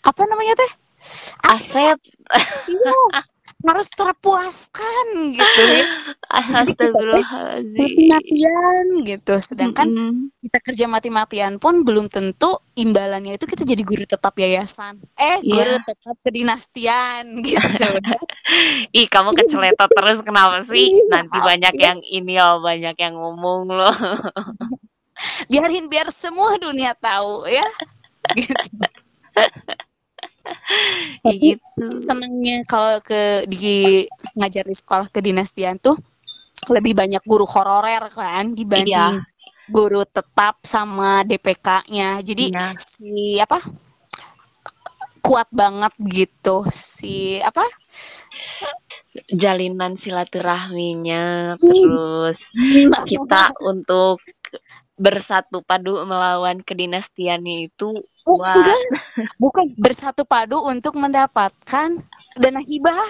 apa 0.09 0.21
namanya 0.29 0.53
teh? 0.61 0.71
Aset. 1.53 1.97
Iya, 2.69 2.91
harus 3.67 3.87
terpuaskan 3.93 5.05
gitu 5.37 5.61
ya. 5.75 5.85
Mati-matian 7.77 8.85
gitu. 9.07 9.33
Sedangkan 9.39 9.87
Mm-mm. 9.89 10.31
kita 10.43 10.59
kerja 10.63 10.85
mati-matian 10.89 11.57
pun 11.63 11.83
belum 11.87 12.07
tentu 12.11 12.59
imbalannya 12.75 13.35
itu 13.39 13.45
kita 13.47 13.63
jadi 13.67 13.83
guru 13.83 14.03
tetap 14.07 14.33
yayasan. 14.37 14.99
Eh, 15.15 15.43
guru 15.47 15.75
Iya. 15.75 15.83
tetap 15.83 16.15
kedinastian 16.25 17.23
gitu. 17.47 17.87
Ih, 18.95 19.07
kamu 19.09 19.31
keceletot 19.37 19.89
terus 19.93 20.19
kenapa 20.25 20.63
sih? 20.65 20.89
Iya, 20.89 21.03
Nanti 21.09 21.37
banyak 21.39 21.75
yang 21.79 21.99
ini 22.03 22.35
loh, 22.39 22.61
banyak 22.63 22.95
yang 22.97 23.13
ngomong 23.17 23.61
loh. 23.69 23.95
Biarin 25.51 25.87
biar 25.91 26.07
semua 26.13 26.55
dunia 26.59 26.95
tahu 26.95 27.47
ya. 27.47 27.67
Gitu. 28.35 28.77
Gitu. 31.29 31.85
senangnya 32.03 32.65
kalau 32.65 32.99
ke 33.05 33.45
di 33.45 34.03
ngajar 34.33 34.65
di 34.65 34.75
sekolah 34.75 35.07
kedinastian 35.11 35.77
tuh 35.77 35.95
lebih 36.67 36.97
banyak 36.97 37.21
guru 37.23 37.45
honorer 37.47 38.09
kan 38.11 38.51
Iya, 38.51 38.55
dibanding 38.57 39.23
guru 39.69 40.03
tetap 40.03 40.59
sama 40.65 41.21
DPK-nya. 41.23 42.19
Jadi 42.25 42.51
iya. 42.51 42.73
si 42.75 43.37
apa 43.39 43.61
kuat 45.21 45.47
banget 45.53 45.93
gitu 46.09 46.65
si 46.73 47.37
apa 47.39 47.63
Jalinan 49.29 49.97
silaturahminya, 49.97 51.57
Hmm. 51.57 51.65
terus 51.65 52.39
kita 53.09 53.57
untuk 53.65 54.21
bersatu 54.99 55.63
padu 55.63 56.03
melawan 56.03 56.59
kedinastiannya 56.59 57.71
itu, 57.71 57.95
oh 58.27 58.35
wah, 58.35 58.51
enggak 58.59 58.77
bukan 59.41 59.71
bersatu 59.79 60.27
padu 60.27 60.59
untuk 60.59 60.99
mendapatkan 60.99 62.03
dana 62.35 62.61
hibah 62.61 63.07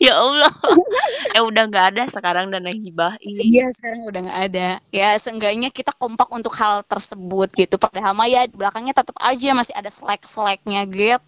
ya 0.00 0.16
Allah. 0.16 0.52
Eh, 1.34 1.42
udah 1.42 1.66
nggak 1.66 1.86
ada 1.90 2.02
sekarang 2.14 2.46
dana 2.54 2.70
hibah. 2.70 3.18
Ih, 3.18 3.58
iya 3.58 3.66
sekarang 3.74 4.06
udah 4.06 4.20
nggak 4.30 4.40
ada 4.54 4.68
ya 4.94 5.18
seenggaknya 5.18 5.66
kita 5.74 5.90
kompak 5.98 6.30
untuk 6.30 6.54
hal 6.54 6.86
tersebut 6.86 7.50
gitu 7.58 7.74
padahal 7.74 8.14
mah 8.14 8.30
ya 8.30 8.46
di 8.46 8.54
belakangnya 8.54 8.94
tetap 8.94 9.18
aja 9.18 9.50
masih 9.50 9.74
ada 9.74 9.90
slack 9.90 10.22
slacknya 10.22 10.86
gitu 10.86 11.26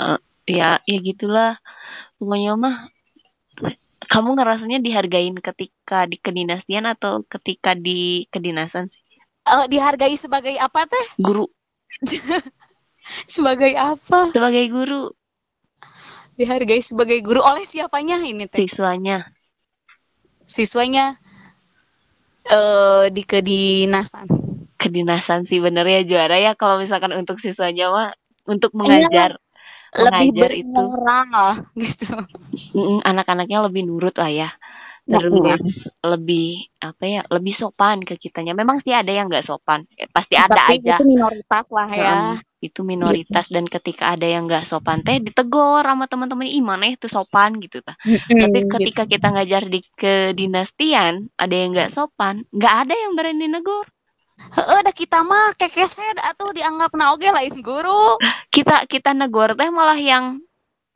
eh, 0.00 0.18
ya, 0.48 0.80
ya 0.88 0.96
gitulah. 1.04 1.60
Pokoknya 2.16 2.56
mah 2.56 2.76
kamu 4.06 4.38
ngerasanya 4.38 4.78
dihargain 4.82 5.36
ketika 5.38 6.06
di 6.06 6.16
kedinastian 6.18 6.86
atau 6.86 7.26
ketika 7.26 7.74
di 7.74 8.24
kedinasan 8.30 8.88
sih? 8.88 9.02
Eh, 9.46 9.66
dihargai 9.70 10.14
sebagai 10.18 10.58
apa 10.58 10.90
teh? 10.90 11.06
Guru, 11.22 11.46
sebagai 13.30 13.72
apa? 13.78 14.34
Sebagai 14.34 14.66
guru, 14.70 15.14
dihargai 16.34 16.82
sebagai 16.82 17.18
guru. 17.22 17.40
Oleh 17.42 17.62
siapanya 17.62 18.20
ini 18.22 18.46
teh? 18.46 18.66
Siswanya. 18.66 19.30
siswanya 20.46 21.18
eh 22.46 23.10
di 23.10 23.22
kedinasan. 23.26 24.30
Kedinasan 24.78 25.42
sih 25.50 25.58
bener 25.58 25.82
ya 25.82 26.06
juara 26.06 26.38
ya. 26.38 26.54
Kalau 26.54 26.78
misalkan 26.78 27.10
untuk 27.18 27.42
siswanya 27.42 27.90
mah 27.90 28.10
untuk 28.46 28.70
Iya, 28.70 28.78
mengajar 28.78 29.30
lebih 29.94 30.28
mengajar 30.34 30.52
itu 30.56 30.70
bermoral 30.72 31.50
gitu 31.82 32.14
anak-anaknya 33.04 33.58
lebih 33.66 33.82
nurut 33.86 34.16
lah 34.16 34.30
ya. 34.30 34.50
Ya. 35.06 35.22
Terus 35.22 35.86
lebih 36.02 36.66
apa 36.82 37.04
ya, 37.06 37.22
lebih 37.30 37.54
sopan 37.54 38.02
ke 38.02 38.18
kitanya. 38.18 38.58
Memang 38.58 38.82
sih 38.82 38.90
ada 38.90 39.14
yang 39.14 39.30
nggak 39.30 39.46
sopan. 39.46 39.86
Eh, 39.94 40.10
pasti 40.10 40.34
ada 40.34 40.58
tapi 40.58 40.82
aja. 40.82 40.98
itu 40.98 41.06
minoritas 41.06 41.66
lah 41.70 41.86
ya 41.86 42.02
Heeh, 42.02 42.34
itu 42.66 42.82
minoritas 42.82 43.46
dan 43.46 43.70
ketika 43.70 44.18
ada 44.18 44.26
yang 44.26 44.50
nggak 44.50 44.66
sopan 44.66 45.06
teh 45.06 45.22
ditegur 45.22 45.86
sama 45.86 46.10
teman-teman 46.10 46.50
ih 46.50 46.58
mana 46.58 46.90
itu 46.90 47.06
sopan 47.06 47.62
gitu 47.62 47.86
ta. 47.86 47.94
Tapi 48.02 48.58
gitu. 48.66 48.70
ketika 48.82 49.06
kita 49.06 49.30
ngajar 49.30 49.70
di 49.70 49.78
kedinastian 49.94 51.30
ada 51.38 51.54
yang 51.54 51.70
nggak 51.70 51.94
sopan, 51.94 52.42
nggak 52.50 52.74
ada 52.74 52.94
yang 52.98 53.14
berani 53.14 53.46
negur. 53.46 53.86
Heeh, 54.36 54.78
dah 54.84 54.94
kita 54.94 55.24
mah 55.24 55.56
kekeset 55.56 56.20
atuh 56.20 56.52
dianggap 56.52 56.92
naoge 56.92 57.28
lain 57.32 57.56
guru. 57.64 58.20
Kita 58.52 58.84
kita 58.84 59.16
negur 59.16 59.56
teh 59.56 59.70
malah 59.72 59.96
yang 59.96 60.44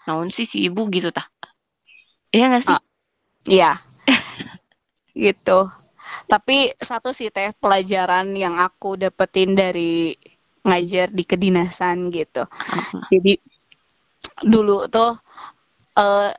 naon 0.04 0.28
sih 0.28 0.44
si 0.44 0.68
ibu 0.68 0.88
gitu 0.92 1.08
tah. 1.12 1.28
Iya 2.30 2.44
nggak 2.52 2.62
sih? 2.64 2.76
Ah, 2.76 2.82
Iya, 3.48 3.70
gitu. 5.28 5.72
Tapi 6.28 6.70
satu 6.76 7.10
sih 7.16 7.32
teh 7.32 7.50
pelajaran 7.56 8.36
yang 8.36 8.60
aku 8.60 9.00
dapetin 9.00 9.56
dari 9.56 10.14
ngajar 10.64 11.08
di 11.08 11.24
kedinasan 11.24 12.12
gitu. 12.12 12.44
Apa? 12.44 13.08
Jadi 13.08 13.40
dulu 14.44 14.84
tuh 14.92 15.16
eh 15.96 16.30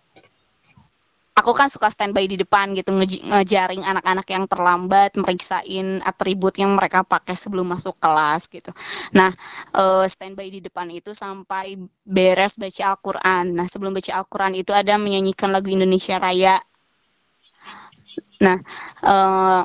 aku 1.32 1.52
kan 1.56 1.72
suka 1.72 1.88
standby 1.88 2.28
di 2.28 2.36
depan 2.36 2.76
gitu 2.76 2.92
ngejaring 2.94 3.82
anak-anak 3.82 4.28
yang 4.28 4.46
terlambat, 4.46 5.16
meriksain 5.16 6.04
atribut 6.04 6.54
yang 6.60 6.76
mereka 6.76 7.02
pakai 7.08 7.34
sebelum 7.34 7.72
masuk 7.72 7.96
kelas 7.98 8.52
gitu. 8.52 8.72
Nah, 9.16 9.32
eh, 9.74 10.06
standby 10.06 10.48
di 10.52 10.60
depan 10.60 10.92
itu 10.92 11.16
sampai 11.16 11.80
beres 12.04 12.60
baca 12.60 12.84
Al-Qur'an. 12.94 13.46
Nah, 13.58 13.68
sebelum 13.72 13.96
baca 13.96 14.12
Al-Qur'an 14.22 14.54
itu 14.54 14.76
ada 14.76 15.00
menyanyikan 15.00 15.50
lagu 15.56 15.72
Indonesia 15.72 16.20
Raya. 16.20 16.60
Nah, 18.44 18.58
eh, 19.08 19.62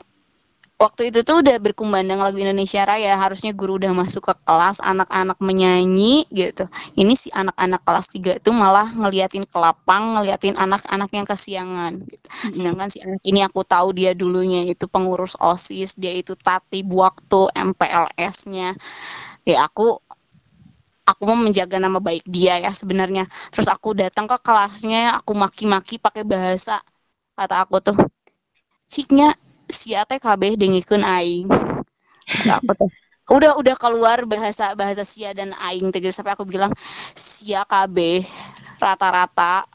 waktu 0.77 1.09
itu 1.09 1.25
tuh 1.25 1.41
udah 1.41 1.57
berkumandang 1.57 2.21
lagu 2.21 2.37
Indonesia 2.37 2.85
Raya, 2.85 3.17
harusnya 3.17 3.57
guru 3.57 3.81
udah 3.81 3.97
masuk 3.97 4.29
ke 4.29 4.35
kelas, 4.45 4.77
anak-anak 4.85 5.41
menyanyi 5.41 6.29
gitu. 6.29 6.69
Ini 6.93 7.17
si 7.17 7.33
anak-anak 7.33 7.81
kelas 7.81 8.07
3 8.13 8.37
itu 8.37 8.51
malah 8.53 8.93
ngeliatin 8.93 9.49
ke 9.49 9.57
lapang, 9.57 10.21
ngeliatin 10.21 10.53
anak-anak 10.61 11.09
yang 11.17 11.25
kesiangan 11.25 11.93
gitu. 12.05 12.27
Sedangkan 12.53 12.93
si 12.93 13.01
anak 13.01 13.25
ini 13.25 13.41
aku 13.41 13.65
tahu 13.65 13.97
dia 13.97 14.13
dulunya 14.13 14.69
itu 14.69 14.85
pengurus 14.85 15.33
OSIS, 15.41 15.97
dia 15.97 16.13
itu 16.13 16.37
tatib 16.37 16.93
waktu 16.93 17.49
MPLS-nya. 17.57 18.77
Ya 19.49 19.57
aku 19.65 19.97
aku 21.09 21.23
mau 21.25 21.39
menjaga 21.41 21.81
nama 21.81 22.03
baik 22.05 22.29
dia 22.29 22.61
ya 22.61 22.75
sebenarnya. 22.77 23.25
Terus 23.49 23.73
aku 23.73 23.97
datang 23.97 24.29
ke 24.29 24.37
kelasnya, 24.45 25.17
aku 25.17 25.33
maki-maki 25.33 25.97
pakai 25.97 26.21
bahasa 26.27 26.85
kata 27.33 27.65
aku 27.65 27.81
tuh, 27.81 27.97
ciknya 28.89 29.33
si 29.71 29.95
teh 29.95 30.21
kabeh 30.21 30.55
dengikeun 30.55 31.03
aing. 31.03 31.47
Aku 32.47 32.73
tuh. 32.75 32.91
Udah 33.27 33.59
udah 33.59 33.75
keluar 33.75 34.23
bahasa 34.23 34.79
bahasa 34.79 35.03
sia 35.03 35.35
dan 35.35 35.51
aing 35.59 35.91
teh 35.91 35.99
sampai 36.15 36.39
aku 36.39 36.47
bilang 36.47 36.71
sia 37.19 37.67
kabeh 37.67 38.23
rata-rata 38.79 39.67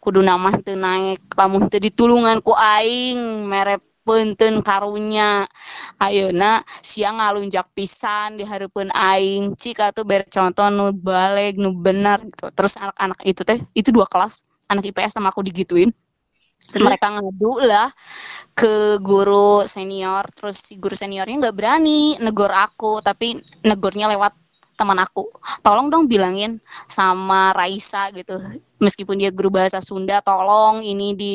kudu 0.00 0.24
nama 0.24 0.52
teu 0.60 0.76
naik 0.76 1.20
lamun 1.36 1.68
teu 1.68 1.80
ditulungan 1.80 2.40
ku 2.40 2.56
aing 2.56 3.44
mere 3.44 3.80
punten 4.04 4.60
karunya 4.60 5.48
ayeuna 5.96 6.60
siang 6.84 7.20
ngalunjak 7.20 7.64
pisan 7.72 8.36
di 8.36 8.44
hareupeun 8.44 8.92
aing 8.92 9.56
cik 9.56 9.80
atuh 9.80 10.04
bere 10.04 10.28
contoh 10.28 10.68
nu 10.68 10.92
baleg 10.92 11.56
nu 11.56 11.72
bener 11.72 12.20
gitu 12.20 12.52
terus 12.52 12.76
anak-anak 12.76 13.20
itu 13.24 13.40
teh 13.48 13.58
itu 13.72 13.88
dua 13.88 14.04
kelas 14.04 14.44
anak 14.68 14.92
IPS 14.92 15.16
sama 15.16 15.32
aku 15.32 15.44
digituin? 15.44 15.92
Mereka 16.74 17.06
ngadu 17.14 17.62
lah 17.62 17.90
ke 18.54 18.98
guru 19.02 19.66
senior 19.66 20.26
terus 20.32 20.62
si 20.62 20.78
guru 20.78 20.94
seniornya 20.94 21.48
nggak 21.48 21.56
berani 21.56 22.18
negor 22.22 22.50
aku 22.50 23.02
tapi 23.02 23.38
negornya 23.66 24.10
lewat 24.10 24.32
teman 24.74 24.98
aku 24.98 25.30
tolong 25.62 25.88
dong 25.88 26.10
bilangin 26.10 26.58
sama 26.90 27.54
Raisa 27.54 28.10
gitu 28.10 28.38
meskipun 28.84 29.16
dia 29.16 29.32
guru 29.32 29.48
bahasa 29.48 29.80
Sunda 29.80 30.20
tolong 30.20 30.84
ini 30.84 31.16
di 31.16 31.32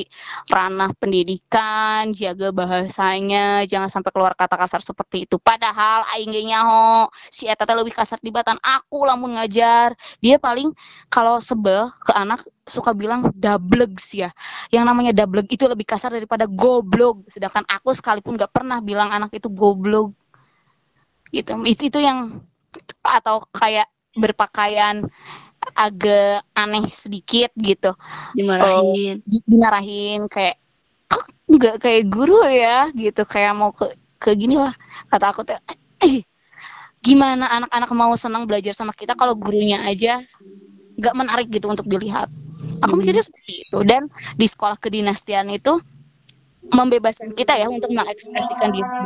ranah 0.52 0.94
pendidikan 0.94 2.14
jaga 2.14 2.54
bahasanya 2.54 3.66
jangan 3.66 3.90
sampai 3.90 4.12
keluar 4.14 4.38
kata 4.38 4.54
kasar 4.54 4.86
seperti 4.86 5.26
itu. 5.26 5.42
Padahal 5.42 6.06
aing 6.16 6.30
ge 6.30 6.46
nyaho 6.46 7.10
si 7.34 7.50
eta 7.50 7.66
lebih 7.74 7.98
kasar 7.98 8.22
tibatan 8.22 8.62
aku 8.62 9.02
lamun 9.08 9.40
ngajar. 9.40 9.98
Dia 10.22 10.38
paling 10.38 10.70
kalau 11.10 11.42
sebel 11.42 11.90
ke 12.06 12.14
anak 12.14 12.46
suka 12.70 12.94
bilang 12.94 13.34
dablek 13.34 13.98
sih 13.98 14.28
ya. 14.28 14.30
Yang 14.70 14.84
namanya 14.86 15.12
dablek 15.26 15.50
itu 15.50 15.66
lebih 15.66 15.90
kasar 15.90 16.14
daripada 16.14 16.46
goblok. 16.46 17.26
Sedangkan 17.32 17.66
aku 17.66 17.96
sekalipun 17.98 18.38
gak 18.38 18.54
pernah 18.54 18.78
bilang 18.84 19.10
anak 19.10 19.34
itu 19.34 19.50
goblok. 19.50 20.14
Gitu 21.34 21.54
itu 21.66 21.94
itu 21.94 22.00
yang 22.02 22.42
atau 23.04 23.42
kayak 23.52 23.88
berpakaian 24.16 25.06
agak 25.76 26.44
aneh 26.56 26.86
sedikit 26.90 27.52
gitu. 27.60 27.94
Dimarahin. 28.34 29.22
Di- 29.24 29.46
dimarahin 29.46 30.26
kayak 30.32 30.58
kok 31.06 31.26
nggak 31.48 31.76
kayak 31.84 32.04
guru 32.10 32.42
ya? 32.48 32.90
Gitu 32.92 33.22
kayak 33.26 33.54
mau 33.54 33.72
ke 33.76 33.94
ke 34.20 34.36
gini 34.36 34.56
lah. 34.60 34.74
Kata 35.08 35.32
aku 35.32 35.46
tuh 35.48 35.60
"Eh, 36.04 36.24
gimana 37.00 37.48
anak-anak 37.48 37.90
mau 37.96 38.12
senang 38.16 38.44
belajar 38.44 38.76
sama 38.76 38.92
kita 38.92 39.16
kalau 39.16 39.36
gurunya 39.36 39.80
aja 39.88 40.20
nggak 41.00 41.16
menarik 41.16 41.48
gitu 41.48 41.72
untuk 41.72 41.88
dilihat? 41.88 42.28
Aku 42.84 42.96
Hmm. 42.96 43.00
mikirnya 43.04 43.24
seperti 43.24 43.68
itu. 43.68 43.80
Dan 43.88 44.08
di 44.36 44.48
sekolah 44.48 44.80
kedinastian 44.80 45.48
itu 45.52 45.80
membebaskan 46.70 47.32
kita 47.34 47.56
ya 47.56 47.68
untuk 47.72 47.92
mengekspresikan 47.92 48.70
diri. 48.72 49.04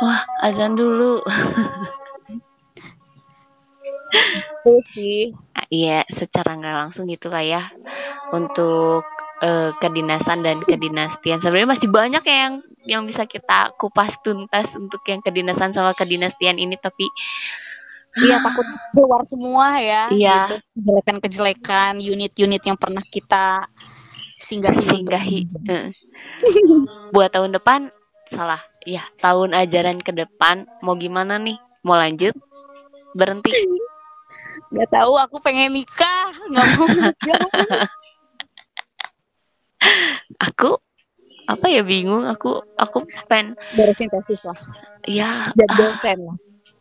Wah 0.00 0.24
azan 0.40 0.72
dulu 0.72 1.20
itu 4.12 4.72
sih 4.94 5.18
Ah, 5.56 5.66
Iya, 5.70 6.02
secara 6.10 6.56
nggak 6.58 6.76
langsung 6.76 7.06
gitu 7.06 7.30
lah 7.30 7.42
ya 7.42 7.62
untuk 8.34 9.06
eh, 9.40 9.72
kedinasan 9.80 10.44
dan 10.44 10.60
kedinastian. 10.60 11.40
Sebenarnya 11.40 11.72
masih 11.78 11.88
banyak 11.88 12.22
ya 12.26 12.36
yang 12.48 12.54
yang 12.84 13.02
bisa 13.08 13.24
kita 13.24 13.72
kupas 13.80 14.20
tuntas 14.20 14.68
untuk 14.76 15.00
yang 15.08 15.24
kedinasan 15.24 15.72
sama 15.72 15.96
kedinastian 15.96 16.60
ini, 16.60 16.76
tapi 16.76 17.08
Iya 18.10 18.42
takut 18.42 18.66
keluar 18.90 19.22
semua 19.22 19.78
ya 19.78 20.10
Iya. 20.10 20.50
gitu 20.50 20.54
kejelekan-kejelekan 20.74 22.02
unit-unit 22.02 22.58
yang 22.66 22.74
pernah 22.74 23.00
kita 23.06 23.70
singgahi 24.36 24.82
singgahi. 24.82 25.38
Eh. 25.70 25.94
Buat 27.14 27.38
tahun 27.38 27.54
depan 27.54 27.94
salah. 28.26 28.58
Ya, 28.82 29.06
tahun 29.22 29.54
ajaran 29.54 30.02
ke 30.02 30.10
depan 30.10 30.66
mau 30.82 30.98
gimana 30.98 31.38
nih? 31.38 31.54
Mau 31.86 31.94
lanjut? 31.94 32.34
Berhenti? 33.14 33.52
Gak 34.70 34.88
tahu 34.90 35.12
aku 35.18 35.36
pengen 35.42 35.74
nikah. 35.74 36.30
Nggak 36.46 36.66
mau. 36.78 36.86
Aku 40.40 40.76
apa 41.48 41.66
ya 41.66 41.82
bingung. 41.82 42.28
Aku 42.28 42.62
aku 42.76 43.02
pengen 43.26 43.58
beresin 43.74 44.06
tesis 44.12 44.44
lah. 44.46 44.56
Ya 45.08 45.42
jadi 45.56 45.74
dosen 45.74 46.18
lah. 46.22 46.36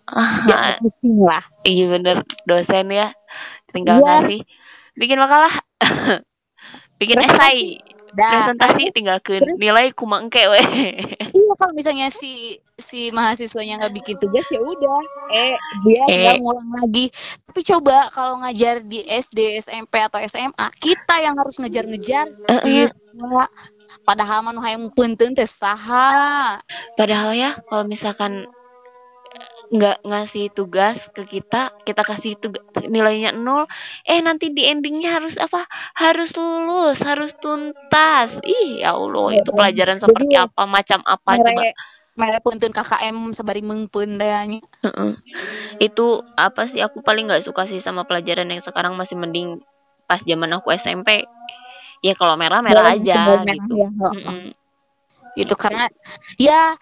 Ah, 0.09 0.77
pusing 0.81 1.17
lah. 1.21 1.41
Iya 1.63 1.85
bener. 1.89 2.17
Dosen 2.43 2.89
ya. 2.89 3.13
Tinggal 3.69 3.97
Iya. 3.97 4.05
ngasih. 4.05 4.41
Bikin 4.97 5.17
makalah. 5.17 5.53
Bikin 6.99 7.17
esai. 7.23 7.79
presentasi 8.09 8.89
tinggal 8.89 9.21
ke 9.21 9.37
nilai 9.61 9.93
kumangke 9.93 10.41
we 10.49 10.57
iya 11.49 11.57
kalau 11.57 11.73
misalnya 11.73 12.07
si 12.13 12.61
si 12.77 13.09
mahasiswanya 13.09 13.81
nggak 13.81 13.95
bikin 13.97 14.15
tugas 14.21 14.45
ya 14.53 14.61
udah. 14.61 15.01
Eh 15.33 15.57
dia 15.81 15.97
Eh. 15.97 16.05
tinggal 16.05 16.35
ngulang 16.45 16.69
lagi. 16.77 17.09
Tapi 17.49 17.61
coba 17.65 18.13
kalau 18.13 18.45
ngajar 18.45 18.85
di 18.85 19.01
SD 19.09 19.57
SMP 19.57 19.97
atau 19.97 20.21
SMA 20.21 20.69
kita 20.77 21.25
yang 21.25 21.33
harus 21.41 21.57
ngejar-ngejar. 21.57 22.29
Heeh. 22.45 22.85
siswa 22.85 23.49
padahal 24.05 24.45
nu 24.53 24.61
hayang 24.61 24.93
punten 24.93 25.33
teh 25.33 25.49
saha. 25.49 26.61
Padahal 26.93 27.33
ya 27.33 27.57
kalau 27.65 27.89
misalkan 27.89 28.45
nggak 29.69 30.01
ngasih 30.01 30.49
tugas 30.49 31.13
ke 31.13 31.29
kita 31.29 31.69
kita 31.85 32.01
kasih 32.01 32.33
tugas 32.41 32.65
nilainya 32.89 33.29
nol 33.29 33.69
eh 34.01 34.17
nanti 34.17 34.49
di 34.49 34.65
endingnya 34.65 35.21
harus 35.21 35.37
apa? 35.37 35.69
Harus 35.93 36.33
lulus 36.33 36.97
harus 37.05 37.37
tuntas. 37.37 38.33
Ih 38.41 38.81
ya 38.81 38.97
allah 38.97 39.29
itu 39.37 39.45
Heeh. 39.45 39.55
pelajaran 39.55 39.97
Jadi 40.01 40.03
seperti 40.09 40.33
apa 40.41 40.63
macam 40.65 40.99
apa 41.05 41.31
coba? 41.37 41.49
mere 41.53 41.69
mere 42.17 42.39
punten 42.41 42.73
KKM 42.73 43.31
sabari 43.37 43.61
meungpeun 43.61 44.17
teh 44.17 44.29
nya. 44.49 44.59
Heeh. 44.83 45.11
itu 45.79 46.07
apa 46.35 46.65
sih? 46.65 46.81
Aku 46.81 47.05
paling 47.05 47.29
nggak 47.29 47.45
suka 47.45 47.69
sih 47.69 47.79
sama 47.79 48.03
pelajaran 48.03 48.49
yang 48.49 48.59
sekarang 48.65 48.97
masih 48.97 49.15
mending 49.15 49.61
pas 50.09 50.19
zaman 50.25 50.49
aku 50.57 50.73
SMP 50.73 51.29
ya 52.01 52.17
kalau 52.17 52.33
merah 52.39 52.65
merah 52.65 52.89
Boleh 52.89 52.97
aja 52.97 53.19
merah 53.37 53.43
gitu. 53.45 53.75
ya, 53.77 53.89
gitu 55.37 55.53
karena 55.55 55.85
ya 56.41 56.73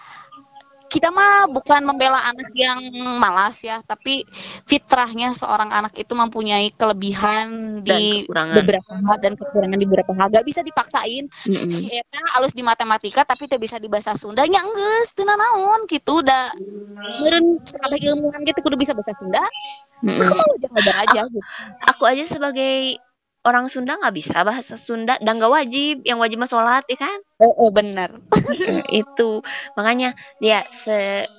kita 0.88 1.12
mah 1.12 1.52
bukan 1.52 1.84
membela 1.84 2.20
anak 2.24 2.52
yang 2.56 2.80
malas 3.20 3.60
ya 3.62 3.84
tapi 3.84 4.24
fitrahnya 4.68 5.36
seorang 5.36 5.72
anak 5.72 5.94
itu 6.00 6.16
mempunyai 6.16 6.72
kelebihan 6.74 7.80
dan 7.84 8.00
di 8.00 8.24
kekurangan. 8.24 8.56
beberapa 8.56 8.92
hal 8.96 9.18
dan 9.20 9.34
kekurangan 9.36 9.78
di 9.78 9.86
beberapa 9.88 10.12
hal. 10.16 10.28
Gak 10.32 10.48
bisa 10.48 10.62
dipaksain. 10.64 11.28
Mm-mm. 11.28 11.70
si 11.72 11.92
eta 11.92 12.20
halus 12.36 12.56
di 12.56 12.64
matematika 12.64 13.28
tapi 13.28 13.46
tidak 13.48 13.68
bisa 13.68 13.78
di 13.78 13.88
bahasa 13.92 14.16
Sunda 14.16 14.48
nya 14.48 14.64
enggeus 14.64 15.12
teu 15.14 15.28
naon 15.28 15.84
gitu 15.92 16.24
udah 16.24 16.56
meureun 17.20 17.60
sampai 17.68 18.00
ilmuwan 18.02 18.42
gitu 18.48 18.60
kudu 18.64 18.80
bisa 18.80 18.96
bahasa 18.96 19.14
Sunda. 19.20 19.44
Mm-mm. 20.04 20.24
aku 20.24 20.70
mau 20.72 20.82
aja 20.82 20.94
aja 21.04 21.22
gitu. 21.28 21.42
Aku 21.90 22.04
aja 22.08 22.24
sebagai 22.30 23.02
orang 23.48 23.72
Sunda 23.72 23.96
nggak 23.96 24.16
bisa 24.16 24.44
bahasa 24.44 24.76
Sunda 24.76 25.16
dan 25.24 25.40
nggak 25.40 25.54
wajib 25.54 25.96
yang 26.04 26.20
wajib 26.20 26.44
mah 26.44 26.52
sholat 26.52 26.84
ya 26.92 27.00
kan? 27.00 27.20
Eh, 27.40 27.48
eh, 27.48 27.70
bener 27.72 28.12
itu. 28.92 29.40
Makanya 29.80 30.12
ya 30.44 30.68
se 30.84 31.32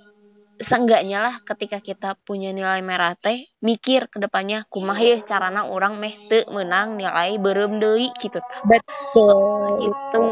seenggaknya 0.59 1.23
lah 1.23 1.35
ketika 1.47 1.79
kita 1.79 2.19
punya 2.27 2.51
nilai 2.51 2.83
merah 2.83 3.15
teh 3.15 3.47
mikir 3.63 4.11
ke 4.11 4.19
depannya 4.19 4.67
kumaha 4.67 4.99
ya 4.99 5.23
carana 5.23 5.71
orang 5.71 6.03
meh 6.03 6.19
teu 6.27 6.43
menang 6.51 6.99
nilai 6.99 7.39
berem 7.39 7.79
deui 7.79 8.11
gitu 8.19 8.43
betul. 8.67 9.39
Gitu 9.87 10.27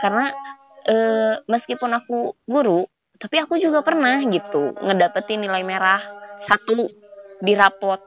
karena 0.00 0.32
eh, 0.88 1.34
meskipun 1.44 1.90
aku 1.92 2.32
guru 2.48 2.88
tapi 3.20 3.44
aku 3.44 3.60
juga 3.60 3.84
pernah 3.84 4.24
gitu 4.24 4.72
ngedapetin 4.78 5.44
nilai 5.44 5.60
merah 5.66 6.00
satu 6.48 6.88
di 7.44 7.52
rapot. 7.52 8.00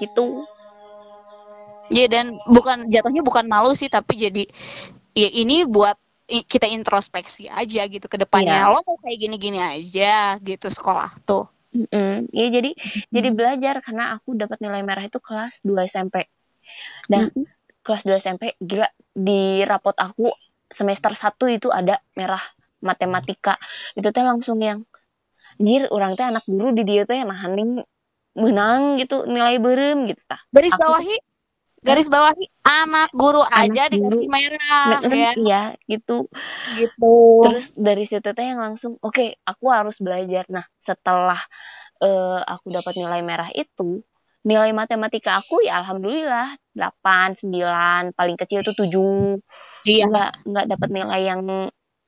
Gitu 0.00 0.46
Ya 1.90 2.06
dan 2.06 2.38
bukan 2.46 2.86
jatuhnya 2.86 3.22
bukan 3.26 3.50
malu 3.50 3.74
sih 3.74 3.90
tapi 3.90 4.14
jadi 4.14 4.46
ya 5.14 5.28
ini 5.30 5.66
buat 5.66 5.98
kita 6.30 6.70
introspeksi 6.70 7.50
aja 7.50 7.82
gitu 7.90 8.06
ke 8.06 8.14
depannya. 8.14 8.62
Iya. 8.62 8.70
Lo 8.70 8.86
mau 8.86 8.94
kayak 9.02 9.18
gini-gini 9.18 9.58
aja 9.58 10.38
gitu 10.38 10.70
sekolah 10.70 11.10
tuh. 11.26 11.50
Mm-mm. 11.70 12.26
ya 12.34 12.50
jadi 12.50 12.70
jadi 13.14 13.28
belajar 13.30 13.78
karena 13.78 14.18
aku 14.18 14.34
dapat 14.34 14.58
nilai 14.58 14.82
merah 14.82 15.06
itu 15.06 15.22
kelas 15.22 15.54
2 15.62 15.86
SMP 15.86 16.26
dan 17.06 17.30
Mm-mm. 17.30 17.46
kelas 17.86 18.02
2 18.02 18.18
SMP 18.18 18.58
gila 18.58 18.90
di 19.14 19.62
rapot 19.62 19.94
aku 19.94 20.34
semester 20.66 21.14
1 21.14 21.30
itu 21.46 21.70
ada 21.70 22.02
merah 22.18 22.42
matematika 22.82 23.54
itu 23.94 24.10
teh 24.10 24.26
langsung 24.26 24.58
yang 24.58 24.82
anjir 25.62 25.86
orang 25.94 26.18
teh 26.18 26.26
anak 26.26 26.42
guru 26.50 26.74
di 26.74 26.82
dia 26.82 27.06
teh 27.06 27.22
nah 27.22 27.38
hening 27.38 27.86
menang 28.34 28.98
gitu 28.98 29.22
nilai 29.30 29.62
berem 29.62 30.10
gitu 30.10 30.26
tah 30.26 30.42
Aku- 30.50 30.74
bawahi 30.74 31.14
garis 31.80 32.08
bawahi 32.12 32.44
anak 32.60 33.08
guru 33.16 33.40
Anak 33.40 33.72
aja 33.72 33.82
guru. 33.88 33.96
dikasih 33.96 34.28
merah 34.28 35.00
Bener, 35.00 35.12
ya 35.16 35.32
iya 35.40 35.62
gitu 35.88 36.28
gitu. 36.76 37.12
terus 37.44 37.66
dari 37.72 38.04
situ 38.04 38.28
teh 38.36 38.44
yang 38.44 38.60
langsung 38.60 39.00
oke 39.00 39.24
aku 39.48 39.64
harus 39.72 39.96
belajar 39.96 40.44
nah 40.52 40.64
setelah 40.76 41.40
eh, 42.04 42.40
aku 42.44 42.66
dapat 42.68 42.94
nilai 43.00 43.20
merah 43.24 43.48
itu 43.56 44.04
nilai 44.44 44.72
matematika 44.72 45.40
aku 45.40 45.60
ya 45.64 45.84
alhamdulillah 45.84 46.56
8, 46.72 47.36
9, 47.44 48.16
paling 48.16 48.36
kecil 48.40 48.64
itu 48.64 48.72
7 48.72 49.40
Iya. 49.84 50.04
nggak 50.08 50.30
nggak 50.48 50.66
dapat 50.76 50.88
nilai 50.92 51.20
yang 51.24 51.40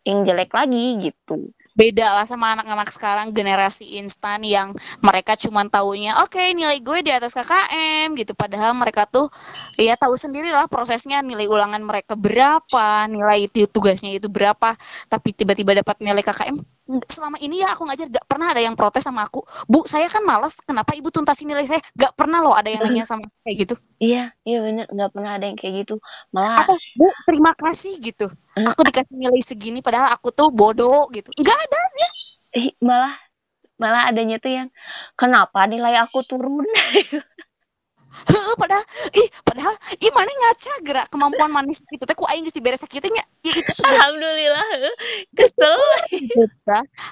yang 0.02 0.26
jelek 0.26 0.50
lagi 0.50 1.10
gitu. 1.10 1.54
Beda 1.78 2.10
lah 2.10 2.26
sama 2.26 2.58
anak-anak 2.58 2.90
sekarang 2.90 3.30
generasi 3.30 4.02
instan 4.02 4.42
yang 4.42 4.74
mereka 4.98 5.38
cuma 5.38 5.62
taunya 5.70 6.18
oke 6.18 6.34
okay, 6.34 6.52
nilai 6.58 6.82
gue 6.82 7.06
di 7.06 7.14
atas 7.14 7.38
KKM 7.38 8.18
gitu 8.18 8.34
padahal 8.34 8.74
mereka 8.74 9.06
tuh 9.06 9.30
ya 9.78 9.94
tahu 9.94 10.18
sendiri 10.18 10.50
lah 10.50 10.66
prosesnya 10.66 11.22
nilai 11.22 11.46
ulangan 11.46 11.80
mereka 11.80 12.18
berapa, 12.18 13.06
nilai 13.06 13.46
tugasnya 13.70 14.18
itu 14.18 14.26
berapa, 14.26 14.74
tapi 15.06 15.30
tiba-tiba 15.32 15.78
dapat 15.78 16.02
nilai 16.02 16.22
KKM 16.26 16.58
selama 17.06 17.38
ini 17.38 17.62
ya 17.62 17.72
aku 17.72 17.86
ngajar 17.86 18.10
gak 18.10 18.26
pernah 18.26 18.50
ada 18.50 18.60
yang 18.60 18.74
protes 18.74 19.06
sama 19.06 19.24
aku. 19.24 19.46
Bu 19.70 19.86
saya 19.86 20.10
kan 20.10 20.26
malas 20.26 20.58
kenapa 20.60 20.92
ibu 20.98 21.08
tuntasin 21.14 21.46
nilai 21.46 21.64
saya? 21.64 21.80
Gak 21.94 22.18
pernah 22.18 22.42
loh 22.42 22.52
ada 22.52 22.68
yang 22.68 22.82
nanya 22.84 23.06
sama 23.06 23.30
kayak 23.46 23.56
gitu. 23.66 23.74
Iya 24.02 24.34
iya 24.42 24.58
bener 24.60 24.86
gak 24.90 25.10
pernah 25.14 25.38
ada 25.38 25.44
yang 25.46 25.58
kayak 25.58 25.86
gitu. 25.86 25.94
Malah 26.34 26.66
apa 26.66 26.74
bu 26.98 27.06
terima 27.26 27.52
kasih 27.54 27.96
gitu. 28.02 28.26
Aku 28.58 28.82
dikasih 28.82 29.16
nilai 29.16 29.40
segini 29.40 29.80
padahal 29.80 30.10
aku 30.10 30.34
tuh 30.34 30.50
bodoh 30.50 31.06
gitu. 31.14 31.30
Nggak 31.38 31.58
ada 31.70 31.80
ya 31.98 32.10
malah 32.84 33.16
malah 33.80 34.12
adanya 34.12 34.36
tuh 34.38 34.52
yang 34.52 34.68
kenapa 35.16 35.64
nilai 35.64 35.96
aku 35.98 36.20
turun 36.22 36.68
padahal 38.60 38.84
ih 39.16 39.28
padahal 39.42 39.74
ih 39.98 40.12
mana 40.12 40.28
ngaca 40.28 40.72
gerak 40.84 41.06
kemampuan 41.08 41.50
manis 41.52 41.80
itu 41.88 42.04
teh 42.04 42.16
ku 42.16 42.28
aing 42.28 42.44
geus 42.44 42.60
beres 42.60 42.84
sakitnya 42.84 43.22
ya 43.22 43.24
itu 43.42 43.72
sudah 43.72 43.98
alhamdulillah 43.98 44.68
kesel. 45.36 45.80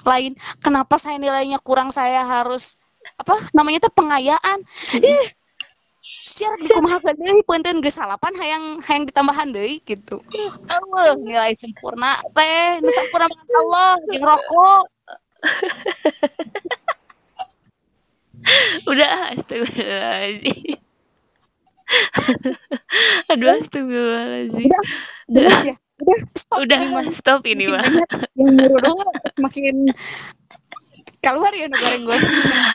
Lain 0.05 0.33
kenapa 0.61 0.95
saya 1.01 1.17
nilainya 1.17 1.57
kurang 1.61 1.89
saya 1.89 2.25
harus 2.25 2.77
apa 3.17 3.41
namanya 3.53 3.89
teh 3.89 3.93
pengayaan? 3.93 4.59
Ih 5.01 5.25
siar 6.01 6.57
di 6.57 6.69
kumaha 6.71 7.13
deui 7.13 7.43
punten 7.45 7.83
geus 7.83 7.99
salapan 7.99 8.33
hayang 8.39 8.65
hayang 8.85 9.05
ditambahan 9.09 9.53
deui 9.53 9.81
gitu. 9.85 10.21
Eueuh 10.31 11.13
nilai 11.21 11.53
sempurna 11.57 12.17
teh 12.33 12.81
nu 12.81 12.89
sempurna 12.89 13.27
Allah 13.29 13.97
jeung 14.09 14.25
rokok. 14.25 14.83
Udah 18.89 19.37
astagfirullahaladzim 19.37 20.80
Aduh, 23.31 23.47
astagfirullahaladzim. 23.61 24.67
Udah, 24.67 24.81
udah 25.29 25.57
ya. 25.67 25.75
Udah, 26.01 26.17
stop 26.33 26.57
udah, 26.65 26.77
ini 26.81 26.87
mah. 26.89 27.05
Stop 27.13 27.41
ini 27.45 27.65
mah. 27.69 27.85
Yang 28.33 28.49
nyuruh 28.57 28.79
dulu 28.81 29.03
semakin 29.37 29.75
keluar 31.21 31.53
ya 31.53 31.69
goreng 31.69 32.03
gue. 32.09 32.19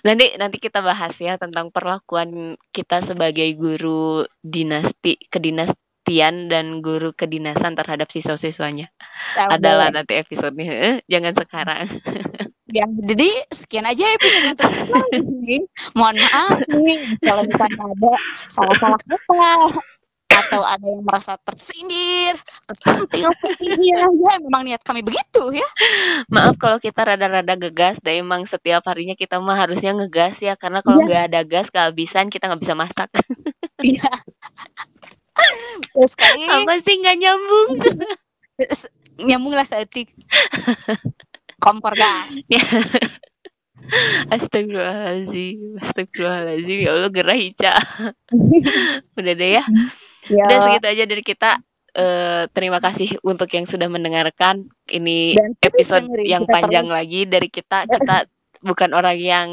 Nanti 0.06 0.26
nanti 0.38 0.56
kita 0.62 0.78
bahas 0.78 1.18
ya 1.18 1.34
tentang 1.34 1.74
perlakuan 1.74 2.54
kita 2.70 3.02
sebagai 3.02 3.50
guru 3.58 4.22
dinasti 4.38 5.18
kedinastian 6.06 6.46
dan 6.46 6.66
guru 6.86 7.10
kedinasan 7.10 7.74
terhadap 7.74 8.06
siswa-siswanya. 8.14 8.86
Adalah 9.34 9.90
nanti 9.90 10.14
episodenya. 10.14 10.72
Eh, 10.72 10.96
jangan 11.10 11.34
sekarang. 11.34 11.86
ya 12.70 12.86
jadi 12.90 13.30
sekian 13.50 13.86
aja 13.86 14.06
episode 14.10 14.46
untuk 14.54 14.70
ini 15.14 15.62
mohon 15.94 16.18
maaf 16.18 16.58
nih 16.66 17.14
kalau 17.22 17.46
misalnya 17.46 17.78
ada 17.78 18.12
salah-salah 18.50 19.00
kata 19.06 19.46
atau 20.36 20.60
ada 20.60 20.84
yang 20.84 21.00
merasa 21.00 21.40
tersindir, 21.40 22.36
tersentil, 22.68 23.32
ya, 23.80 24.04
ya 24.04 24.32
memang 24.42 24.68
niat 24.68 24.84
kami 24.84 25.00
begitu 25.00 25.48
ya. 25.54 25.64
Maaf 26.28 26.60
kalau 26.60 26.76
kita 26.76 27.08
rada-rada 27.08 27.56
gegas, 27.56 27.96
dan 28.04 28.20
emang 28.20 28.44
setiap 28.44 28.84
harinya 28.84 29.16
kita 29.16 29.40
mah 29.40 29.56
harusnya 29.56 29.96
ngegas 29.96 30.36
ya, 30.44 30.52
karena 30.60 30.84
kalau 30.84 31.00
iya. 31.00 31.06
nggak 31.08 31.22
ya. 31.24 31.28
ada 31.32 31.40
gas 31.46 31.66
kehabisan 31.72 32.28
kita 32.28 32.52
nggak 32.52 32.62
bisa 32.62 32.76
masak. 32.76 33.08
Iya. 33.80 34.12
Terus 35.92 36.12
kali 36.16 36.44
ini. 36.44 36.64
Apa 36.64 36.72
sih 36.80 36.94
nggak 37.00 37.16
nyambung? 37.16 37.68
nyambung 39.16 39.54
lah 39.56 39.64
seetik 39.64 40.12
kompor 41.62 41.96
gas. 41.96 42.36
Astagfirullahaladzim, 44.34 45.78
astagfirullahaladzim, 45.78 46.78
ya 46.82 46.90
Allah 46.90 47.10
gerah 47.12 47.38
Ica. 47.38 47.74
Udah 49.18 49.34
deh 49.36 49.50
ya. 49.50 49.64
ya. 50.26 50.44
Udah 50.50 50.58
segitu 50.66 50.86
aja 50.90 51.04
dari 51.06 51.22
kita. 51.22 51.50
Uh, 51.96 52.44
terima 52.52 52.76
kasih 52.76 53.16
untuk 53.24 53.48
yang 53.56 53.64
sudah 53.64 53.88
mendengarkan 53.88 54.68
ini 54.92 55.32
Dan 55.32 55.56
episode 55.64 56.12
yang 56.28 56.44
panjang 56.44 56.92
terus. 56.92 56.98
lagi 56.98 57.20
dari 57.24 57.48
kita. 57.48 57.88
Kita 57.88 58.28
bukan 58.60 58.90
orang 58.92 59.16
yang 59.16 59.48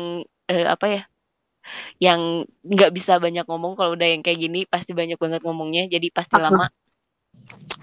uh, 0.52 0.68
apa 0.68 0.86
ya, 0.92 1.02
yang 1.98 2.48
nggak 2.64 2.92
bisa 2.94 3.18
banyak 3.18 3.46
ngomong. 3.48 3.76
Kalau 3.78 3.96
udah 3.96 4.08
yang 4.08 4.22
kayak 4.22 4.40
gini 4.40 4.66
pasti 4.68 4.92
banyak 4.96 5.18
banget 5.18 5.42
ngomongnya, 5.44 5.88
jadi 5.90 6.08
pasti 6.14 6.38
Apa? 6.38 6.50
lama. 6.50 6.68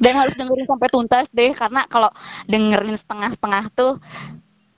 Dan 0.00 0.16
harus 0.16 0.38
dengerin 0.38 0.64
sampai 0.64 0.88
tuntas 0.88 1.28
deh 1.34 1.52
karena 1.52 1.84
kalau 1.90 2.08
dengerin 2.48 2.96
setengah-setengah 2.96 3.64
tuh 3.74 4.00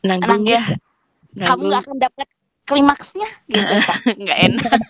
nanggung 0.02 0.48
ya. 0.48 0.64
Nanggung. 1.32 1.48
kamu 1.48 1.62
nggak 1.70 1.82
akan 1.88 1.96
dapat 1.96 2.28
klimaksnya 2.68 3.28
gitu 3.48 3.74
nggak 4.22 4.38
enak. 4.52 4.72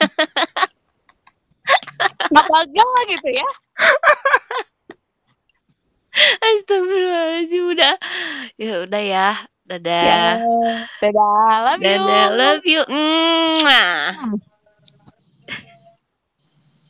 Nggak 2.02 2.46
bagal 2.50 2.88
lah 2.90 3.04
gitu 3.06 3.28
ya. 3.30 3.48
Astagfirullahaladzim 6.42 7.64
udah. 7.70 7.94
Ya 8.58 8.74
udah 8.82 9.02
ya 9.02 9.28
dadah. 9.80 10.04
Ya, 10.04 10.20
dadah. 11.00 11.54
Love 11.64 11.80
you. 11.80 11.96
Dadah. 11.96 12.26
Love 12.36 12.64
you. 12.68 12.82
Mwah. 12.84 14.51